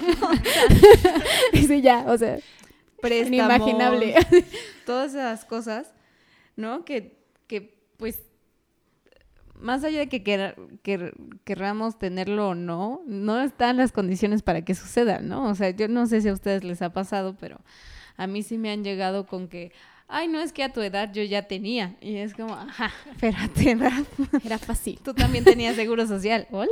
[1.68, 2.40] sí, ya, o sea,
[3.10, 4.16] inimaginable.
[4.86, 5.94] Todas esas cosas,
[6.56, 6.86] ¿no?
[6.86, 8.24] Que, que pues
[9.62, 15.20] más allá de que, querramos tenerlo o no, no están las condiciones para que suceda,
[15.20, 15.48] ¿no?
[15.48, 17.62] O sea, yo no sé si a ustedes les ha pasado, pero
[18.18, 19.72] a mí sí me han llegado con que,
[20.08, 21.96] ay, no es que a tu edad yo ya tenía.
[22.02, 24.04] Y es como, ajá, pero a tu edad
[24.44, 25.00] era fácil.
[25.04, 26.48] Tú también tenías seguro social.
[26.52, 26.70] Hola.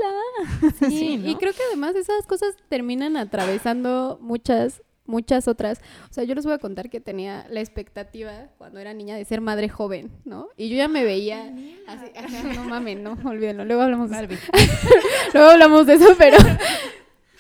[0.90, 5.82] Sí, y creo que además esas cosas terminan atravesando muchas muchas otras.
[6.10, 9.26] O sea, yo les voy a contar que tenía la expectativa cuando era niña de
[9.26, 10.48] ser madre joven, ¿no?
[10.56, 11.54] Y yo ya me veía
[11.88, 12.08] así,
[12.56, 13.66] no mames, no, olvídenlo.
[13.66, 14.42] Luego hablamos de eso.
[15.34, 16.38] Luego hablamos de eso, pero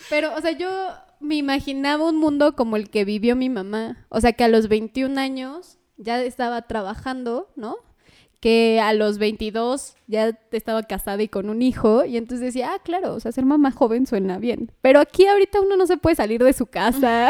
[0.09, 0.69] pero o sea, yo
[1.19, 4.67] me imaginaba un mundo como el que vivió mi mamá, o sea, que a los
[4.67, 7.77] 21 años ya estaba trabajando, ¿no?
[8.39, 12.79] Que a los 22 ya estaba casada y con un hijo, y entonces decía, ah,
[12.83, 14.71] claro, o sea, ser mamá joven suena bien.
[14.81, 17.29] Pero aquí ahorita uno no se puede salir de su casa.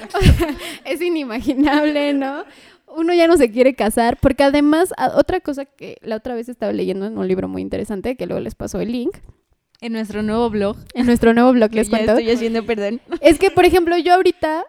[0.84, 2.44] es inimaginable, ¿no?
[2.86, 6.72] Uno ya no se quiere casar, porque además, otra cosa que la otra vez estaba
[6.72, 9.16] leyendo en un libro muy interesante, que luego les pasó el link.
[9.80, 10.76] En nuestro nuevo blog.
[10.92, 12.12] En nuestro nuevo blog les cuento.
[12.12, 13.00] estoy haciendo perdón.
[13.22, 14.66] Es que, por ejemplo, yo ahorita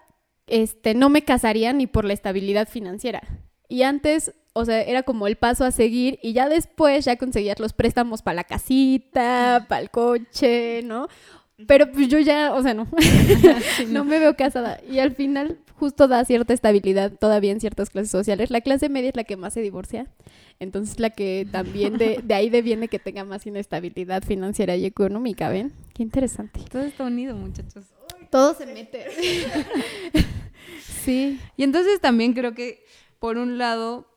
[0.48, 3.22] este, no me casaría ni por la estabilidad financiera.
[3.68, 7.60] Y antes o sea, era como el paso a seguir y ya después ya conseguías
[7.60, 11.08] los préstamos para la casita, para el coche, ¿no?
[11.68, 12.88] Pero pues yo ya, o sea, no,
[13.88, 14.80] no me veo casada.
[14.90, 18.52] Y al final justo da cierta estabilidad todavía en ciertas clases sociales.
[18.52, 20.08] La clase media es la que más se divorcia.
[20.60, 25.50] Entonces la que también de, de ahí deviene que tenga más inestabilidad financiera y económica,
[25.50, 25.72] ¿ven?
[25.94, 26.60] Qué interesante.
[26.70, 27.86] Todo está unido, muchachos.
[28.30, 29.06] Todo se mete.
[31.04, 31.40] sí.
[31.58, 32.86] Y entonces también creo que,
[33.20, 34.11] por un lado,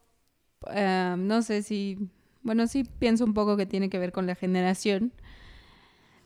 [0.73, 1.99] Em, no sé si,
[2.43, 5.13] bueno, sí pienso un poco que tiene que ver con la generación.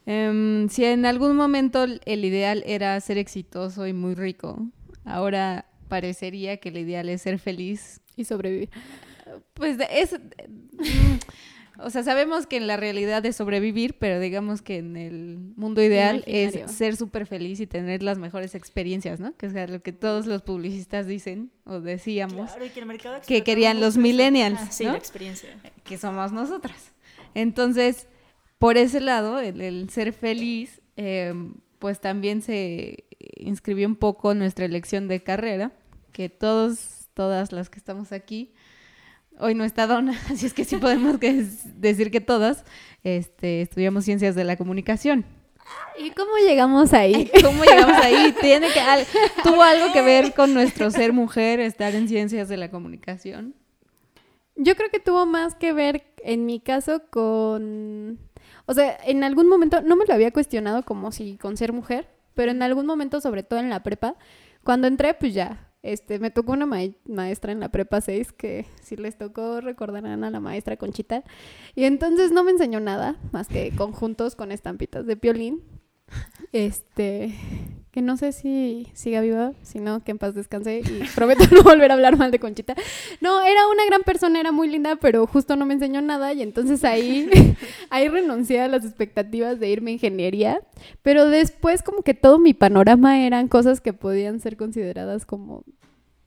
[0.07, 4.67] Em, si en algún momento el ideal era ser exitoso y muy rico,
[5.05, 8.01] ahora parecería que el ideal es ser feliz.
[8.17, 8.69] Y sobrevivir.
[9.55, 10.19] Pues es...
[11.81, 15.81] O sea, sabemos que en la realidad es sobrevivir, pero digamos que en el mundo
[15.81, 19.37] ideal es ser súper feliz y tener las mejores experiencias, ¿no?
[19.37, 22.51] Que es lo que todos los publicistas dicen o decíamos
[23.27, 25.51] que, querían los millennials, sí, la experiencia.
[25.85, 26.93] Que somos nosotras.
[27.35, 28.09] Entonces,
[28.59, 31.33] por ese lado, el, ser feliz, eh,
[31.79, 33.05] pues también se
[33.37, 35.71] inscribió un poco nuestra elección de carrera,
[36.13, 38.53] que todos, todas las que estamos aquí,
[39.41, 42.65] hoy no está Donna, así es que sí podemos decir que todas
[43.05, 45.25] este, estudiamos ciencias de la comunicación.
[45.99, 47.31] ¿Y cómo llegamos ahí?
[47.43, 48.35] ¿Cómo llegamos ahí?
[48.41, 48.81] Tiene que
[49.43, 53.55] tuvo algo que ver con nuestro ser mujer, estar en ciencias de la comunicación.
[54.57, 58.19] Yo creo que tuvo más que ver, en mi caso, con,
[58.67, 62.09] o sea, en algún momento no me lo había cuestionado como si con ser mujer,
[62.35, 64.17] pero en algún momento, sobre todo en la prepa,
[64.65, 68.97] cuando entré, pues ya este, me tocó una maestra en la prepa 6 que si
[68.97, 71.25] les tocó recordarán a la maestra Conchita.
[71.75, 75.63] Y entonces no me enseñó nada más que conjuntos con estampitas de piolín.
[76.53, 77.35] Este,
[77.91, 81.63] que no sé si siga viva, si no, que en paz descanse y prometo no
[81.63, 82.75] volver a hablar mal de Conchita.
[83.21, 86.43] No, era una gran persona, era muy linda, pero justo no me enseñó nada y
[86.43, 87.29] entonces ahí,
[87.91, 90.61] ahí renuncié a las expectativas de irme a ingeniería,
[91.03, 95.65] pero después como que todo mi panorama eran cosas que podían ser consideradas como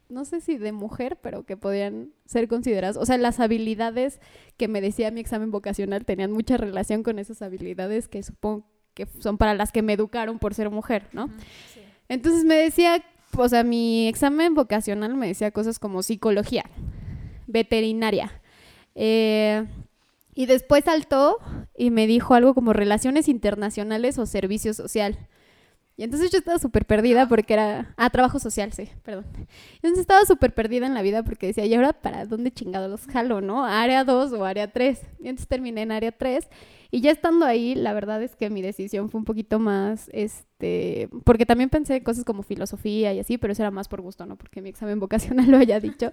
[0.09, 4.19] no sé si de mujer, pero que podían ser consideradas, o sea, las habilidades
[4.57, 9.07] que me decía mi examen vocacional tenían mucha relación con esas habilidades que supongo que
[9.19, 11.29] son para las que me educaron por ser mujer, ¿no?
[12.09, 13.03] Entonces me decía,
[13.37, 16.65] o sea, mi examen vocacional me decía cosas como psicología,
[17.47, 18.41] veterinaria,
[18.95, 19.65] eh,
[20.33, 21.37] y después saltó
[21.77, 25.17] y me dijo algo como relaciones internacionales o servicio social.
[25.97, 27.93] Y entonces yo estaba súper perdida porque era...
[27.97, 29.25] Ah, trabajo social, sí, perdón.
[29.75, 33.05] Entonces estaba súper perdida en la vida porque decía, ¿y ahora para dónde chingados los
[33.05, 33.65] jalo, no?
[33.65, 34.99] ¿Área 2 o área 3?
[35.19, 36.47] Y entonces terminé en área 3.
[36.93, 41.07] Y ya estando ahí, la verdad es que mi decisión fue un poquito más, este...
[41.23, 44.25] Porque también pensé en cosas como filosofía y así, pero eso era más por gusto,
[44.25, 44.35] ¿no?
[44.35, 46.11] Porque mi examen vocacional lo haya dicho.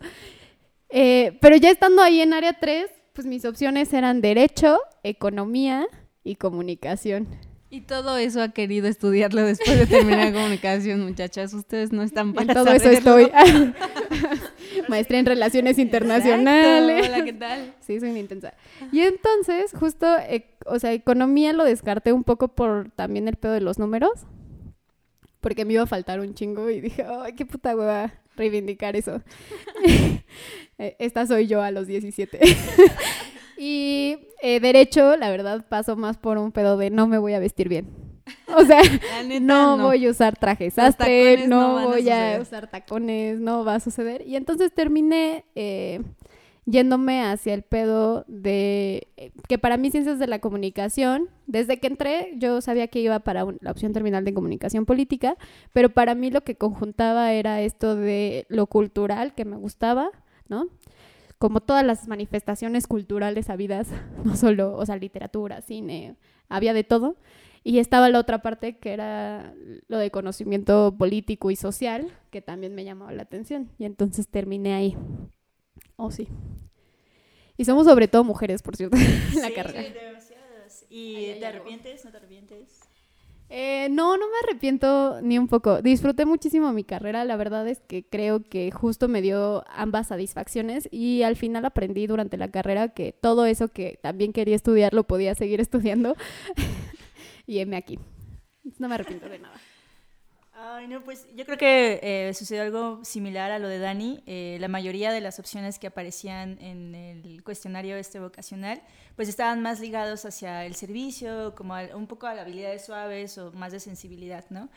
[0.89, 5.89] Eh, pero ya estando ahí en área 3, pues mis opciones eran derecho, economía
[6.23, 7.27] y comunicación.
[7.71, 11.53] Y todo eso ha querido estudiarlo después de terminar comunicación, muchachas.
[11.53, 13.31] Ustedes no están para En todo eso estoy.
[14.99, 17.09] Maestría en Relaciones Internacionales.
[17.09, 17.75] Hola, ¿qué tal?
[17.81, 18.53] Sí, soy muy intensa.
[18.93, 23.53] Y entonces, justo, eh, o sea, economía lo descarté un poco por también el pedo
[23.53, 24.13] de los números.
[25.41, 29.23] Porque me iba a faltar un chingo y dije, ay, qué puta hueva reivindicar eso.
[30.81, 32.39] Eh, esta soy yo a los 17.
[33.59, 37.41] y eh, derecho, la verdad, paso más por un pedo de no me voy a
[37.41, 38.08] vestir bien.
[38.57, 38.81] O sea,
[39.25, 39.85] neta, no, no.
[39.87, 43.77] voy a usar trajes Los sastre, no no, a voy a, usar tacones, no va
[43.77, 44.27] a suceder.
[44.27, 46.01] Y entonces terminé eh,
[46.65, 51.87] yéndome hacia el pedo de eh, que para mí ciencias de la comunicación, desde que
[51.87, 55.37] entré yo sabía que iba para un- la opción terminal de comunicación política,
[55.73, 60.11] pero para mí lo que conjuntaba era esto de lo cultural que me gustaba,
[60.49, 60.67] ¿no?
[61.39, 63.89] Como todas las manifestaciones culturales habidas,
[64.25, 66.17] no solo, o sea, literatura, cine,
[66.49, 67.17] había de todo.
[67.69, 69.53] Y estaba la otra parte que era
[69.89, 73.69] lo de conocimiento político y social, que también me llamaba la atención.
[73.79, 74.97] Y entonces terminé ahí.
[75.97, 76.29] Oh, sí.
[77.57, 78.97] Y somos sobre todo mujeres, por cierto,
[79.35, 79.83] en la Sí, carrera.
[79.83, 80.87] sí, demasiadas.
[80.89, 82.05] ¿Y Ahí hay te arrepientes?
[82.05, 82.81] ¿No te arrepientes?
[83.51, 85.81] Eh, no, no me arrepiento ni un poco.
[85.81, 87.25] Disfruté muchísimo mi carrera.
[87.25, 92.07] La verdad es que creo que justo me dio ambas satisfacciones y al final aprendí
[92.07, 96.15] durante la carrera que todo eso que también quería estudiar lo podía seguir estudiando.
[97.49, 97.99] y heme aquí.
[98.79, 99.59] No me arrepiento de nada.
[100.61, 104.25] Ay, no, pues yo creo que eh, sucedió algo similar a lo de Dani.
[104.27, 108.83] Eh, la mayoría de las opciones que aparecían en el cuestionario este vocacional,
[109.15, 113.39] pues estaban más ligados hacia el servicio, como al- un poco a las habilidades suaves
[113.39, 114.69] o más de sensibilidad, ¿no?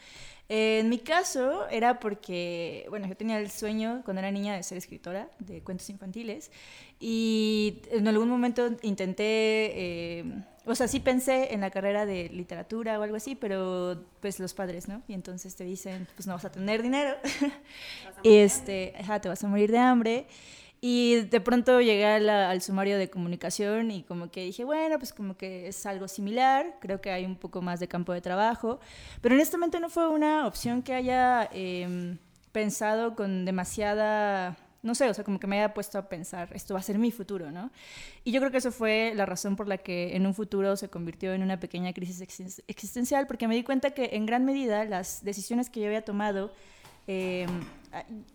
[0.54, 4.64] Eh, en mi caso era porque, bueno, yo tenía el sueño cuando era niña de
[4.64, 6.52] ser escritora de cuentos infantiles
[7.00, 10.26] y en algún momento intenté, eh,
[10.66, 14.54] o sea, sí pensé en la carrera de literatura o algo así, pero pues los
[14.54, 15.02] padres, ¿no?
[15.08, 17.16] Y entonces te dicen, pues no vas a tener dinero,
[18.26, 20.28] este, ajá, te vas a morir de hambre.
[20.84, 24.98] Y de pronto llegué a la- al sumario de comunicación y como que dije, bueno,
[24.98, 28.22] pues como que es algo similar, creo que hay un poco más de campo de
[28.22, 28.80] trabajo,
[29.22, 32.18] pero honestamente no fue una opción que haya em,
[32.52, 36.74] pensado con demasiada, no sé, o sea, como que me haya puesto a pensar, esto
[36.74, 37.70] va a ser mi futuro, ¿no?
[38.24, 40.90] Y yo creo que eso fue la razón por la que en un futuro se
[40.90, 44.84] convirtió en una pequeña crisis existen- existencial, porque me di cuenta que en gran medida
[44.86, 46.52] las decisiones que yo había tomado
[47.08, 47.46] eh,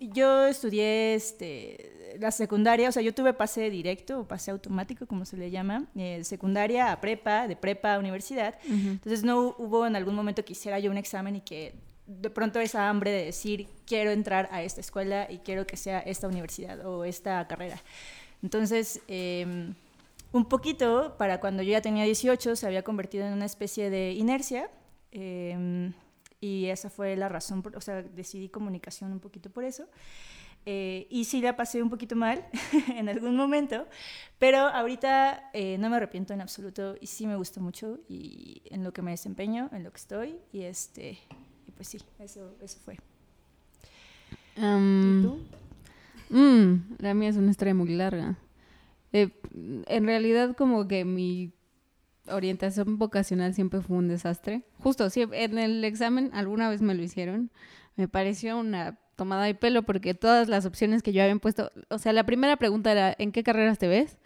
[0.01, 5.25] yo estudié este, la secundaria, o sea, yo tuve pase directo o pase automático, como
[5.25, 8.55] se le llama, eh, secundaria a prepa, de prepa a universidad.
[8.69, 11.75] Entonces no hubo en algún momento que hiciera yo un examen y que
[12.07, 15.99] de pronto esa hambre de decir quiero entrar a esta escuela y quiero que sea
[16.01, 17.83] esta universidad o esta carrera.
[18.43, 19.73] Entonces, eh,
[20.33, 24.13] un poquito para cuando yo ya tenía 18 se había convertido en una especie de
[24.13, 24.71] inercia.
[25.13, 25.93] eh,
[26.41, 29.89] y esa fue la razón, por- o sea, decidí comunicación un poquito por eso.
[30.69, 32.45] Eh, y sí la pasé un poquito mal
[32.97, 33.87] en algún momento,
[34.39, 38.83] pero ahorita eh, no me arrepiento en absoluto y sí me gusta mucho y en
[38.83, 41.19] lo que me desempeño, en lo que estoy y este
[41.69, 42.97] y pues sí, eso, eso fue.
[44.57, 45.39] Am, ¿Y tú?
[46.31, 48.37] mm, la mía es una historia muy larga.
[49.13, 49.31] Eh,
[49.87, 51.53] en realidad, como que mi
[52.29, 54.63] orientación vocacional siempre fue un desastre.
[54.79, 57.51] Justo, sí, en el examen alguna vez me lo hicieron.
[57.97, 61.99] Me pareció una tomada de pelo porque todas las opciones que yo había puesto, o
[61.99, 64.19] sea, la primera pregunta era, ¿en qué carreras te ves?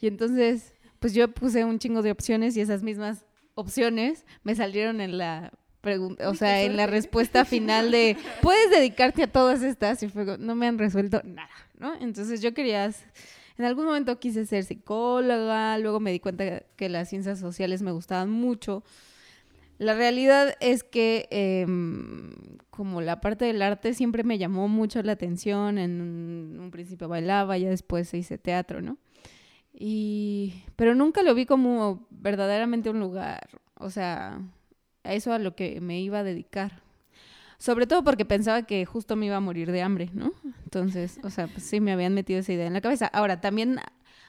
[0.00, 3.24] Y entonces, pues yo puse un chingo de opciones y esas mismas
[3.54, 9.22] opciones me salieron en la pregunta, o sea, en la respuesta final de, ¿puedes dedicarte
[9.22, 10.02] a todas estas?
[10.02, 11.94] Y fue, no me han resuelto nada, ¿no?
[12.00, 12.90] Entonces yo quería,
[13.58, 17.92] en algún momento quise ser psicóloga, luego me di cuenta que las ciencias sociales me
[17.92, 18.82] gustaban mucho.
[19.78, 22.32] La realidad es que em,
[22.70, 25.78] como la parte del arte siempre me llamó mucho la atención.
[25.78, 26.00] En
[26.60, 28.98] un, principio bailaba, ya después hice teatro, ¿no?
[29.72, 34.40] Y, pero nunca lo vi como verdaderamente un lugar, o sea,
[35.02, 36.83] a eso a lo que me iba a dedicar.
[37.58, 40.32] Sobre todo porque pensaba que justo me iba a morir de hambre, ¿no?
[40.64, 43.06] Entonces, o sea, pues sí me habían metido esa idea en la cabeza.
[43.06, 43.78] Ahora, también,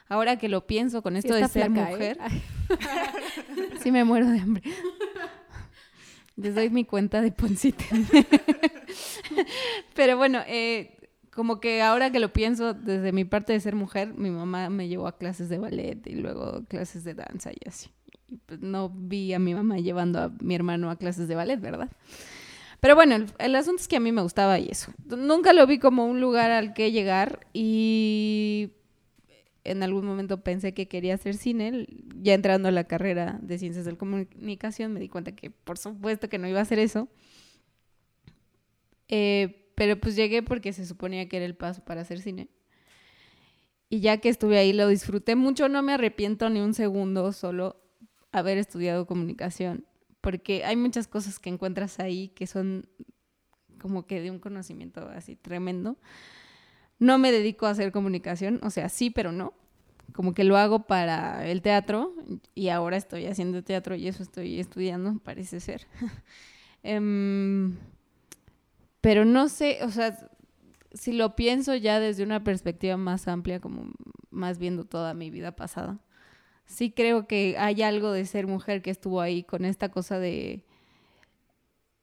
[0.07, 1.69] ahora que lo pienso con esto de ser ¿eh?
[1.69, 2.17] mujer,
[3.81, 4.63] sí me muero de hambre.
[6.37, 7.85] Les doy mi cuenta de Poncita.
[9.95, 10.97] Pero bueno, eh,
[11.33, 14.87] como que ahora que lo pienso, desde mi parte de ser mujer, mi mamá me
[14.87, 17.89] llevó a clases de ballet y luego clases de danza y así.
[18.27, 21.59] Y pues no vi a mi mamá llevando a mi hermano a clases de ballet,
[21.59, 21.89] ¿verdad?
[22.85, 24.93] Pero bueno, el, asunto es que a mí me gustaba y eso.
[25.05, 28.73] Nunca lo vi como un lugar al que llegar y
[29.63, 31.87] en algún momento pensé que quería hacer cine,
[32.21, 35.79] ya entrando a la carrera de ciencias de la comunicación me di cuenta que por
[35.79, 37.07] supuesto que no iba a hacer eso.
[39.07, 42.49] Eh, pero pues llegué porque se suponía que era el paso para hacer cine.
[43.89, 47.81] Y ya que estuve ahí lo disfruté mucho, no me arrepiento ni un segundo solo
[48.31, 49.87] haber estudiado comunicación,
[50.25, 52.87] porque hay muchas cosas que encuentras ahí que son
[53.79, 55.99] como que de un conocimiento así tremendo.
[56.97, 59.53] No me dedico a hacer comunicación, o sea, sí, pero no.
[60.13, 62.15] Como que lo hago para el teatro
[62.55, 65.85] y ahora estoy haciendo teatro y eso estoy estudiando, parece ser.
[66.81, 67.77] Em,
[69.01, 70.31] pero no sé, o sea,
[70.91, 73.91] si lo pienso ya desde una perspectiva más amplia, como
[74.31, 75.99] más viendo toda mi vida pasada,
[76.65, 80.63] sí creo que hay algo de ser mujer que estuvo ahí con esta cosa de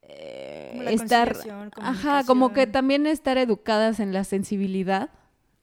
[0.02, 1.36] eh, estar,
[1.76, 5.10] ajá, como que también estar educadas en la sensibilidad,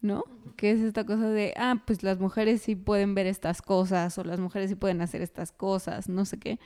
[0.01, 0.23] ¿no?
[0.55, 4.23] Que es esta cosa de, ah, pues las mujeres sí pueden ver estas cosas o
[4.23, 6.59] las mujeres sí pueden hacer estas cosas, no sé qué.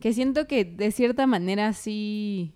[0.00, 2.54] Que siento que de cierta manera sí,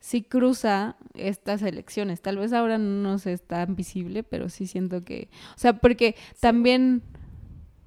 [0.00, 2.22] sí cruza estas elecciones.
[2.22, 7.02] Tal vez ahora no es tan visible, pero sí siento que, o sea, porque también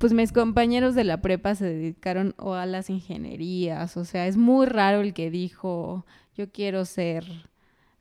[0.02, 4.36] pues mis compañeros de la prepa se dedicaron o a las ingenierías, o sea, es
[4.36, 7.24] muy raro el que dijo, yo quiero ser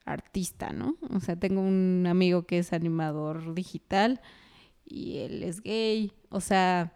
[0.07, 0.97] artista, ¿no?
[1.15, 4.23] O sea, tengo un amigo que es animador digital
[4.87, 6.95] y él es gay, o sea,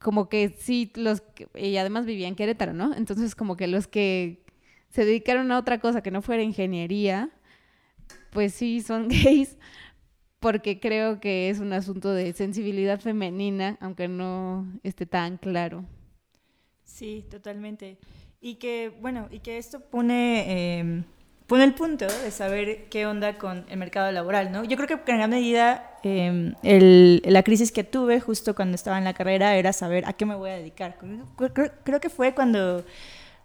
[0.00, 1.22] como que sí, los
[1.54, 2.96] y además vivía en Querétaro, ¿no?
[2.96, 4.44] Entonces como que los que
[4.90, 7.30] se dedicaron a otra cosa que no fuera ingeniería,
[8.30, 9.56] pues sí, son gays,
[10.44, 15.86] porque creo que es un asunto de sensibilidad femenina, aunque no esté tan claro.
[16.84, 17.96] Sí, totalmente.
[18.42, 21.04] Y que, bueno, y que esto pone, em,
[21.46, 24.64] pone el punto de saber qué onda con el mercado laboral, ¿no?
[24.64, 29.04] Yo creo que en gran medida em, la crisis que tuve justo cuando estaba en
[29.04, 30.98] la carrera era saber a qué me voy a dedicar.
[31.84, 32.84] creo que fue cuando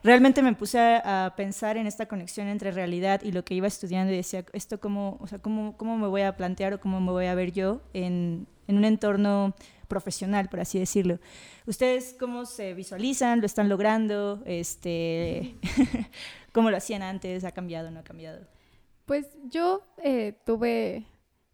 [0.03, 4.13] realmente me puse a, pensar en esta conexión entre realidad y lo que iba estudiando
[4.13, 7.11] y decía, esto cómo, o sea, cómo, cómo me voy a plantear o cómo me
[7.11, 9.55] voy a ver yo en, en un entorno
[9.87, 11.19] profesional, por así decirlo.
[11.65, 13.39] ¿Ustedes cómo se visualizan?
[13.39, 14.41] ¿Lo están logrando?
[14.45, 15.55] Este,
[16.53, 17.43] ¿Cómo lo hacían antes?
[17.43, 18.47] ¿Ha cambiado o no ha cambiado?
[19.05, 21.05] Pues yo eh, tuve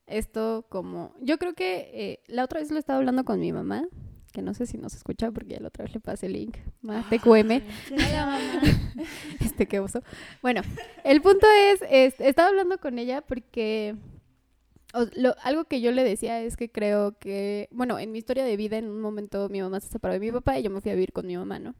[0.07, 1.13] esto como...
[1.21, 3.87] Yo creo que eh, la otra vez lo estaba hablando con mi mamá
[4.35, 6.57] que no sé si nos escucha porque ya la otra vez le pasé el link,
[6.81, 7.61] más TQM.
[9.39, 10.03] este, qué uso.
[10.41, 10.61] Bueno,
[11.05, 11.47] el punto
[11.89, 13.95] es, estaba hablando con ella porque
[15.43, 18.77] algo que yo le decía es que creo que, bueno, en mi historia de vida
[18.77, 20.95] en un momento mi mamá se separó de mi papá y yo me fui a
[20.95, 21.73] vivir con mi mamá, ¿no?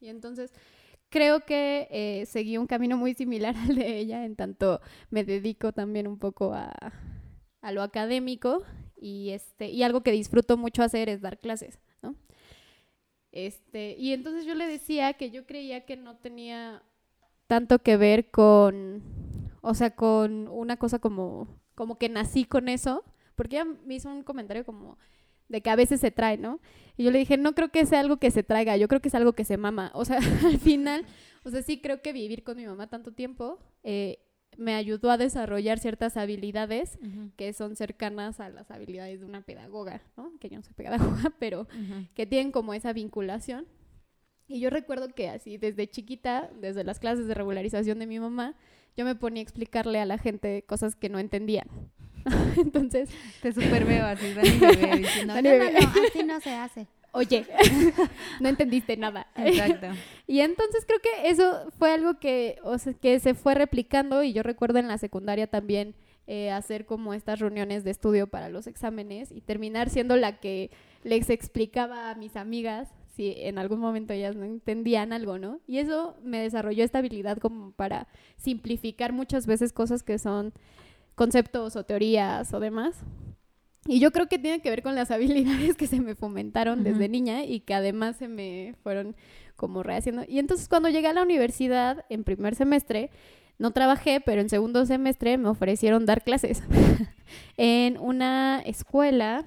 [0.00, 0.52] Y entonces
[1.08, 5.72] creo que eh, seguí un camino muy similar al de ella, en tanto me dedico
[5.72, 6.70] también un poco a,
[7.62, 8.62] a lo académico
[9.04, 11.78] y, este, y algo que disfruto mucho hacer es dar clases.
[13.34, 16.84] Este, y entonces yo le decía que yo creía que no tenía
[17.48, 19.02] tanto que ver con,
[19.60, 23.02] o sea, con una cosa como, como que nací con eso,
[23.34, 24.98] porque ella me hizo un comentario como
[25.48, 26.60] de que a veces se trae, ¿no?
[26.96, 29.08] Y yo le dije, no creo que sea algo que se traiga, yo creo que
[29.08, 29.90] es algo que se mama.
[29.94, 31.04] O sea, al final,
[31.42, 34.23] o sea, sí creo que vivir con mi mamá tanto tiempo eh,
[34.58, 36.98] me ayudó a desarrollar ciertas habilidades
[37.36, 40.32] que son cercanas a las habilidades de una pedagoga, ¿no?
[40.38, 41.66] Que yo no soy pedagoga, pero
[42.14, 43.66] que tienen como esa vinculación.
[44.46, 48.54] Y yo recuerdo que así, desde chiquita, desde las clases de regularización de mi mamá,
[48.96, 51.68] yo me ponía a explicarle a la gente cosas que no entendían.
[52.56, 53.08] Entonces...
[53.40, 55.78] Te super veo así, bebé, diciendo, no, no, no,
[56.08, 57.46] así no se hace oye,
[58.40, 59.28] no entendiste nada.
[59.36, 59.86] Exacto.
[60.26, 64.32] y entonces creo que eso fue algo que, o sea, que se fue replicando y
[64.32, 65.94] yo recuerdo en la secundaria también
[66.26, 70.70] eh, hacer como estas reuniones de estudio para los exámenes y terminar siendo la que
[71.04, 75.60] les explicaba a mis amigas si en algún momento ellas no entendían algo, ¿no?
[75.68, 80.52] Y eso me desarrolló esta habilidad como para simplificar muchas veces cosas que son
[81.14, 83.04] conceptos o teorías o demás.
[83.86, 87.08] Y yo creo que tiene que ver con las habilidades que se me fomentaron desde
[87.08, 89.14] niña y que además se me fueron
[89.56, 90.24] como rehaciendo.
[90.26, 93.10] Y entonces cuando llegué a la universidad en primer semestre,
[93.58, 96.62] no trabajé, pero en segundo semestre me ofrecieron dar clases
[97.56, 99.46] en una escuela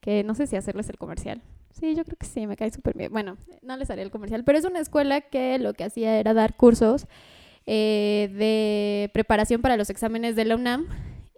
[0.00, 1.42] que no sé si hacerles el comercial,
[1.72, 3.10] Sí, yo creo que sí, me cae súper bien.
[3.10, 6.34] Bueno, no les haré el comercial, pero es una escuela que lo que hacía era
[6.34, 7.06] dar cursos
[7.66, 10.86] eh, de preparación para los exámenes de la UNAM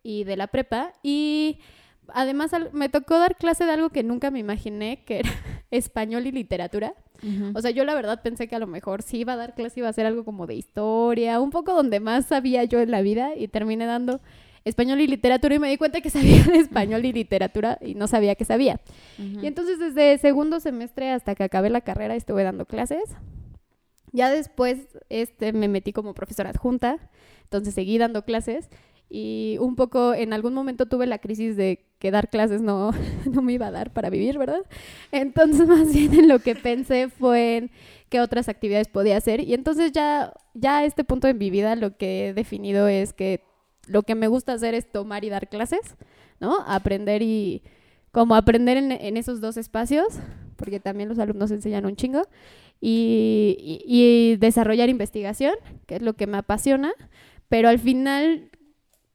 [0.02, 0.92] y de la prepa.
[1.02, 1.60] Y
[2.12, 5.30] además me tocó dar clase de algo que nunca me imaginé, que era
[5.70, 6.94] español y literatura.
[7.54, 9.80] O sea, yo la verdad pensé que a lo mejor sí iba a dar clase,
[9.80, 13.00] iba a ser algo como de historia, un poco donde más sabía yo en la
[13.00, 14.20] vida y terminé dando
[14.66, 18.08] español y literatura y me di cuenta que sabía de español y literatura y no
[18.08, 18.80] sabía que sabía.
[19.18, 23.16] Y entonces desde segundo semestre hasta que acabé la carrera estuve dando clases.
[24.12, 26.98] Ya después este, me metí como profesora adjunta,
[27.44, 28.68] entonces seguí dando clases
[29.08, 32.92] y un poco en algún momento tuve la crisis de que dar clases no,
[33.30, 34.62] no me iba a dar para vivir, ¿verdad?
[35.12, 37.70] Entonces más bien en lo que pensé fue en
[38.08, 41.76] qué otras actividades podía hacer y entonces ya, ya a este punto de mi vida
[41.76, 43.42] lo que he definido es que
[43.86, 45.96] lo que me gusta hacer es tomar y dar clases,
[46.40, 46.60] ¿no?
[46.66, 47.62] Aprender y
[48.14, 50.06] como aprender en, esos dos espacios,
[50.56, 52.22] porque también los alumnos enseñan un chingo,
[52.80, 55.54] y, desarrollar investigación,
[55.86, 56.92] que es lo que me apasiona,
[57.48, 58.50] pero al final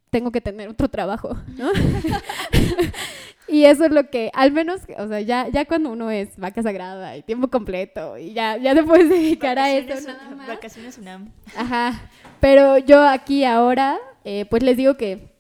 [0.10, 1.72] tengo que tener otro trabajo, ¿no?
[3.48, 6.62] y eso es lo que, al menos, o sea, ya, ya cuando uno es vaca
[6.62, 10.08] sagrada y tiempo completo y ya, ya te puedes dedicar a eso.
[10.08, 10.48] Nada más.
[10.48, 11.32] Vacaciones UNAM.
[11.56, 12.10] Ajá.
[12.40, 15.34] Pero yo aquí ahora eh, pues les digo que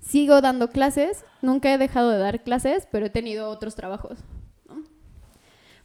[0.00, 4.18] sigo dando clases, nunca he dejado de dar clases, pero he tenido otros trabajos,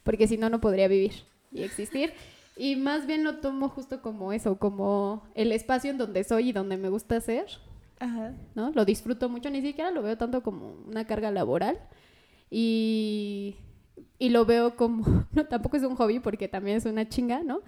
[0.02, 2.12] Porque si no, no podría vivir y existir.
[2.56, 6.52] Y más bien lo tomo justo como eso, como el espacio en donde soy y
[6.52, 7.46] donde me gusta ser,
[8.54, 8.70] ¿no?
[8.72, 11.78] Lo disfruto mucho, ni siquiera lo veo tanto como una carga laboral.
[12.50, 13.56] Y,
[14.18, 17.60] y lo veo como, no, tampoco es un hobby porque también es una chinga, ¿no?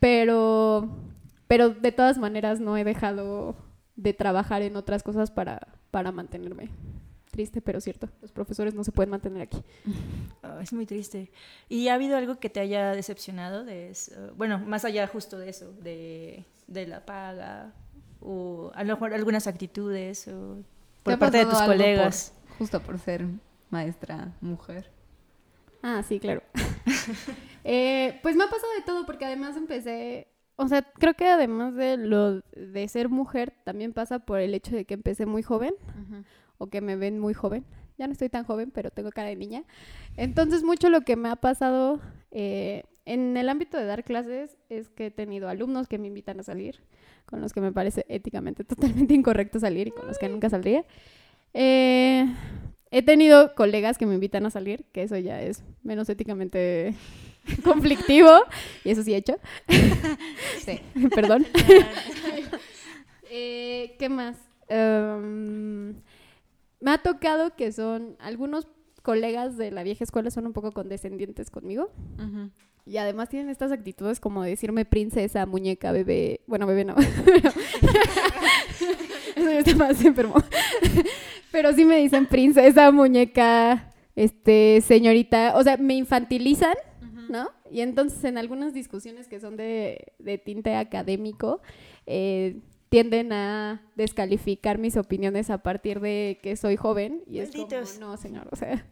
[0.00, 0.88] Pero,
[1.46, 3.56] pero de todas maneras no he dejado
[3.96, 6.70] de trabajar en otras cosas para, para mantenerme.
[7.30, 8.08] Triste, pero cierto.
[8.22, 9.58] Los profesores no se pueden mantener aquí.
[10.42, 11.30] Ah, es muy triste.
[11.68, 13.64] ¿Y ha habido algo que te haya decepcionado?
[13.64, 13.92] De
[14.36, 17.74] Bueno, más allá justo de eso, de, de la paga,
[18.20, 20.62] o a lo mejor algunas actitudes, o
[21.02, 22.34] por parte de tus colegas.
[22.58, 23.26] justo por ser
[23.70, 24.90] maestra mujer.
[25.82, 26.42] Ah, sí, claro.
[27.70, 30.28] Eh, pues me ha pasado de todo, porque además empecé
[30.60, 34.74] o sea, creo que además de lo de ser mujer, también pasa por el hecho
[34.74, 35.72] de que empecé muy joven
[36.58, 37.64] o que me ven muy joven.
[37.96, 39.62] Ya no estoy tan joven, pero tengo cara de niña.
[40.16, 42.00] Entonces, mucho lo que me ha pasado
[42.32, 46.40] eh, en el ámbito de dar clases es que he tenido alumnos que me invitan
[46.40, 46.80] a salir,
[47.24, 50.84] con los que me parece éticamente totalmente incorrecto salir y con los que nunca saldría.
[51.54, 52.26] Eh,
[52.90, 56.94] he tenido colegas que me invitan a salir, que eso ya es menos éticamente
[57.64, 58.30] conflictivo,
[58.84, 59.38] y eso sí he hecho.
[60.64, 60.80] sí,
[61.14, 61.46] perdón.
[63.30, 64.36] Eh, ¿Qué más?
[64.68, 65.94] Em,
[66.80, 68.66] me ha tocado que son algunos
[69.00, 71.90] colegas de la vieja escuela son un poco condescendientes conmigo.
[72.88, 76.40] Y además tienen estas actitudes como decirme princesa, muñeca, bebé.
[76.46, 76.94] Bueno, bebé no.
[79.36, 80.36] Eso ya está más enfermo.
[81.52, 85.52] Pero sí me dicen princesa, muñeca, este, señorita.
[85.56, 86.74] O sea, me infantilizan
[87.28, 87.50] ¿no?
[87.70, 90.12] Y entonces en algunas discusiones que son de,
[90.44, 91.60] tinte académico,
[92.06, 97.68] eh, tienden a descalificar mis opiniones a partir de que soy joven y es como,
[98.00, 98.86] no, señor, o sea,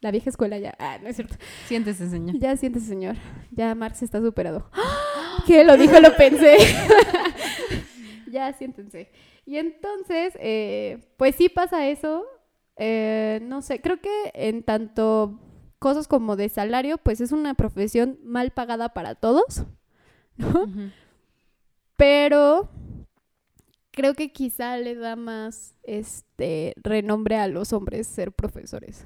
[0.00, 1.36] la vieja escuela ya, ah, no es cierto.
[1.66, 2.38] Siéntese, señor.
[2.38, 3.16] Ya siéntese, señor.
[3.50, 4.70] Ya Marx está superado.
[5.46, 5.64] ¿Qué?
[5.64, 6.56] Lo dijo, lo pensé.
[8.30, 9.10] ya siéntense.
[9.44, 12.24] Y entonces, eh, pues sí pasa eso.
[12.76, 15.40] Eh, no sé, creo que en tanto
[15.78, 19.64] cosas como de salario, pues es una profesión mal pagada para todos,
[20.36, 20.70] ¿no?
[21.96, 22.68] Pero
[23.90, 29.04] creo que quizá le da más este renombre a los hombres ser profesores.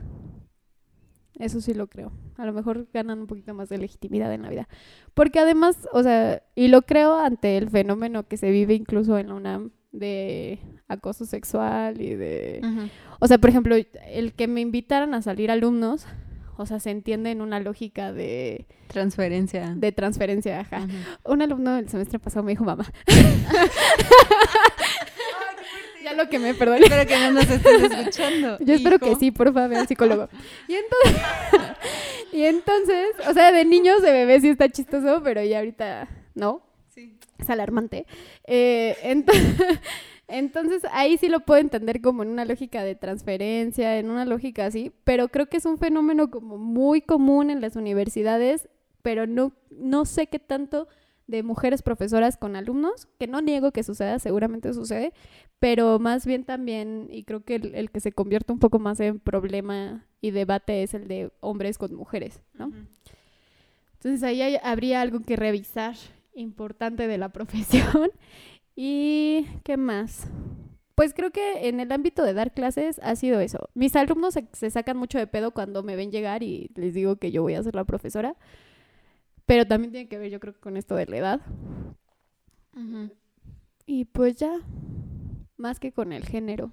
[1.39, 2.13] Eso sí lo creo.
[2.37, 4.69] A lo mejor ganan un poquito más de legitimidad en la vida.
[5.15, 9.29] Porque además, o sea, y lo creo ante el fenómeno que se vive incluso en
[9.29, 10.59] la UNAM de
[10.89, 12.61] acoso sexual y de...
[13.21, 16.07] O sea, por ejemplo, el que me invitaran a salir alumnos,
[16.57, 18.67] o sea, se entiende en una lógica de...
[18.89, 19.75] Transferencia.
[19.77, 20.87] De transferencia, ajá.
[21.25, 22.87] Un alumno del semestre pasado me dijo mamá.
[26.13, 26.79] ya lo que me perdón.
[26.83, 28.59] Espero que no nos estés escuchando.
[28.61, 30.29] Yo espero que sí, por favor, al psicólogo.
[30.69, 31.23] Y entonces,
[32.33, 36.63] y entonces, o sea, de niños, de bebés sí está chistoso, pero ya ahorita no.
[36.89, 37.19] Sí.
[37.39, 38.07] Es alarmante.
[38.45, 39.81] Eh, entonces,
[40.29, 44.67] entonces, ahí sí lo puedo entender como en una lógica de transferencia, en una lógica
[44.67, 48.69] así, pero creo que es un fenómeno como muy común en las universidades,
[49.03, 50.89] pero no, no sé qué tanto
[51.33, 55.13] de mujeres profesoras con alumnos, que no niego que suceda, seguramente sucede,
[55.59, 59.01] pero más bien también, y creo que el, el que se convierte un poco más
[59.01, 62.73] en problema y debate es el de hombres con mujeres, ¿no?
[63.95, 65.95] Entonces ahí hay- habría algo que revisar
[66.35, 68.11] importante de la profesión.
[68.75, 70.27] ¿Y qué más?
[70.95, 73.69] Pues creo que en el ámbito de dar clases ha sido eso.
[73.75, 77.17] Mis alumnos se, se sacan mucho de pedo cuando me ven llegar y les digo
[77.17, 78.37] que yo voy a ser la profesora.
[79.53, 81.41] Pero también tiene que ver, yo creo, con esto de la edad.
[83.85, 84.51] Y pues ya,
[85.59, 86.73] más que con el género.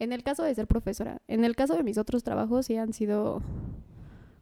[0.00, 2.92] En el caso de ser profesora, en el caso de mis otros trabajos sí han
[2.92, 3.40] sido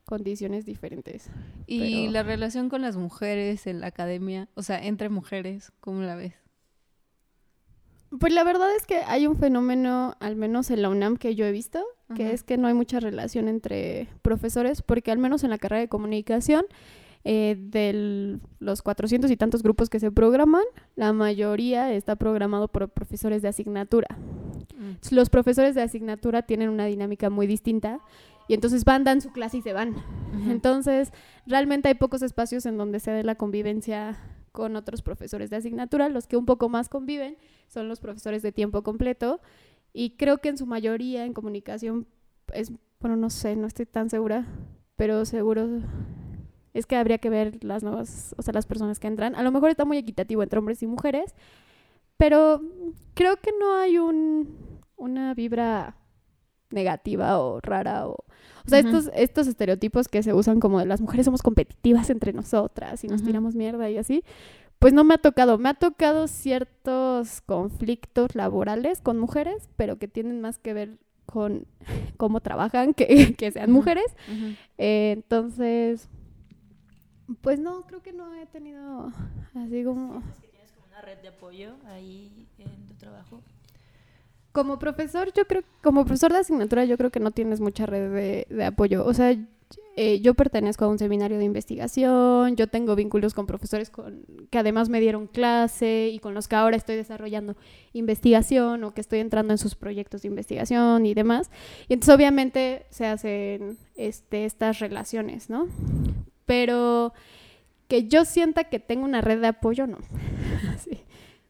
[0.07, 1.29] condiciones diferentes.
[1.67, 6.01] Y Pero- la relación con las mujeres en la academia, o sea, entre mujeres, ¿cómo
[6.01, 6.33] la ves?
[8.19, 11.45] Pues la verdad es que hay un fenómeno, al menos en la UNAM, que yo
[11.45, 11.85] he visto,
[12.15, 12.33] que Ajá.
[12.33, 15.89] es que no hay mucha relación entre profesores, porque al menos en la carrera de
[15.89, 16.65] comunicación,
[17.25, 20.63] eh, de los 400 y tantos grupos que se programan,
[20.97, 24.07] la mayoría está programado por profesores de asignatura.
[24.79, 28.01] Entonces, Los profesores de asignatura tienen una dinámica muy distinta
[28.47, 29.97] y entonces van, dan su clase y se van.
[30.49, 31.13] Entonces,
[31.47, 34.17] realmente hay pocos espacios en donde se dé la convivencia
[34.53, 36.09] con otros profesores de asignatura.
[36.09, 37.37] Los que un poco más conviven
[37.67, 39.41] son los profesores de tiempo completo
[39.99, 42.07] y creo que en su mayoría en comunicación
[42.53, 42.71] es,
[43.01, 44.47] bueno, no sé, no estoy tan segura,
[44.95, 45.81] pero seguro
[46.73, 49.35] es que habría que ver las nuevas, o sea, las personas que entran.
[49.35, 51.35] A lo mejor está muy equitativo entre hombres y mujeres,
[52.17, 52.63] pero
[53.15, 55.97] creo que no hay un, una vibra
[56.71, 58.25] negativa o rara o
[58.67, 62.33] o sea, estos, estos estereotipos que se usan como de las mujeres somos competitivas entre
[62.33, 64.23] nosotras y nos tiramos mierda y así,
[64.79, 65.59] pues no me ha tocado.
[65.59, 71.67] Me ha tocado ciertos conflictos laborales con mujeres, pero que tienen más que ver con
[72.17, 74.07] cómo trabajan que, que sean mujeres.
[74.79, 76.09] Eh, entonces,
[77.41, 79.13] pues no, creo que no he tenido
[79.55, 80.23] así como...
[80.41, 83.41] que tienes como una red de apoyo ahí en tu trabajo.
[84.53, 88.11] Como profesor, yo creo, como profesor de asignatura, yo creo que no tienes mucha red
[88.13, 89.05] de, de apoyo.
[89.05, 89.37] O sea,
[90.01, 94.57] eh, yo pertenezco a un seminario de investigación, yo tengo vínculos con profesores con, que
[94.57, 97.57] además me dieron clase y con los que ahora estoy desarrollando
[97.95, 101.51] investigación o que estoy entrando en sus proyectos de investigación y demás.
[101.89, 105.67] Y entonces obviamente se hacen este, estas relaciones, ¿no?
[106.47, 107.13] Pero
[107.89, 109.99] que yo sienta que tengo una red de apoyo, no.
[110.79, 111.01] Sí,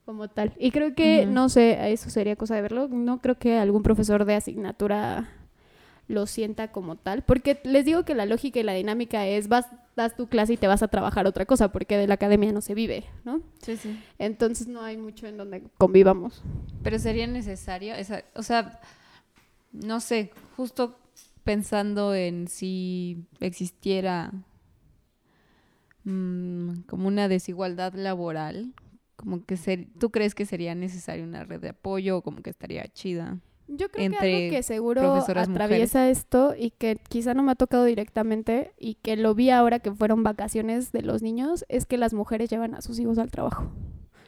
[0.07, 0.55] como tal.
[0.59, 2.89] Y creo que, no sé, eso sería cosa de verlo.
[2.89, 5.29] No creo que algún profesor de asignatura
[6.09, 7.23] lo sienta como tal.
[7.23, 10.57] Porque les digo que la lógica y la dinámica es, vas, das tu clase y
[10.57, 13.43] te vas a trabajar otra cosa, porque de la academia no se vive, ¿no?
[13.63, 14.03] Sí, sí.
[14.19, 16.43] Entonces no hay mucho en donde convivamos.
[16.83, 18.81] Pero sería necesario, esa, o sea,
[19.73, 20.99] no sé, justo
[21.45, 24.33] pensando en si existiera
[26.05, 28.73] mm, como una desigualdad laboral,
[29.17, 32.51] como que ser, ¿tú crees que sería necesaria una red de apoyo o como que
[32.51, 33.41] estaría chida?
[33.69, 35.01] Yo creo que algo que seguro
[35.53, 39.79] atraviesa esto y que quizá no me ha tocado directamente y que lo vi ahora
[39.79, 43.31] que fueron vacaciones de los niños es que las mujeres llevan a sus hijos al
[43.31, 43.71] trabajo.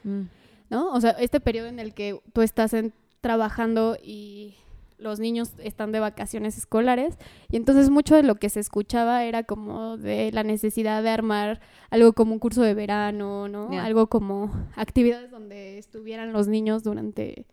[0.04, 0.22] Mm,
[0.68, 0.90] ¿no?
[0.92, 4.54] O sea, este periodo en el que tú estás en- trabajando y
[4.98, 7.16] los niños están de vacaciones escolares
[7.50, 11.60] y entonces mucho de lo que se escuchaba era como de la necesidad de armar
[11.88, 13.70] algo como un curso de verano, ¿no?
[13.78, 17.46] Algo como actividades donde estuvieran los niños durante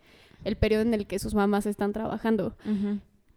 [0.43, 2.55] el periodo en el que sus mamás están trabajando.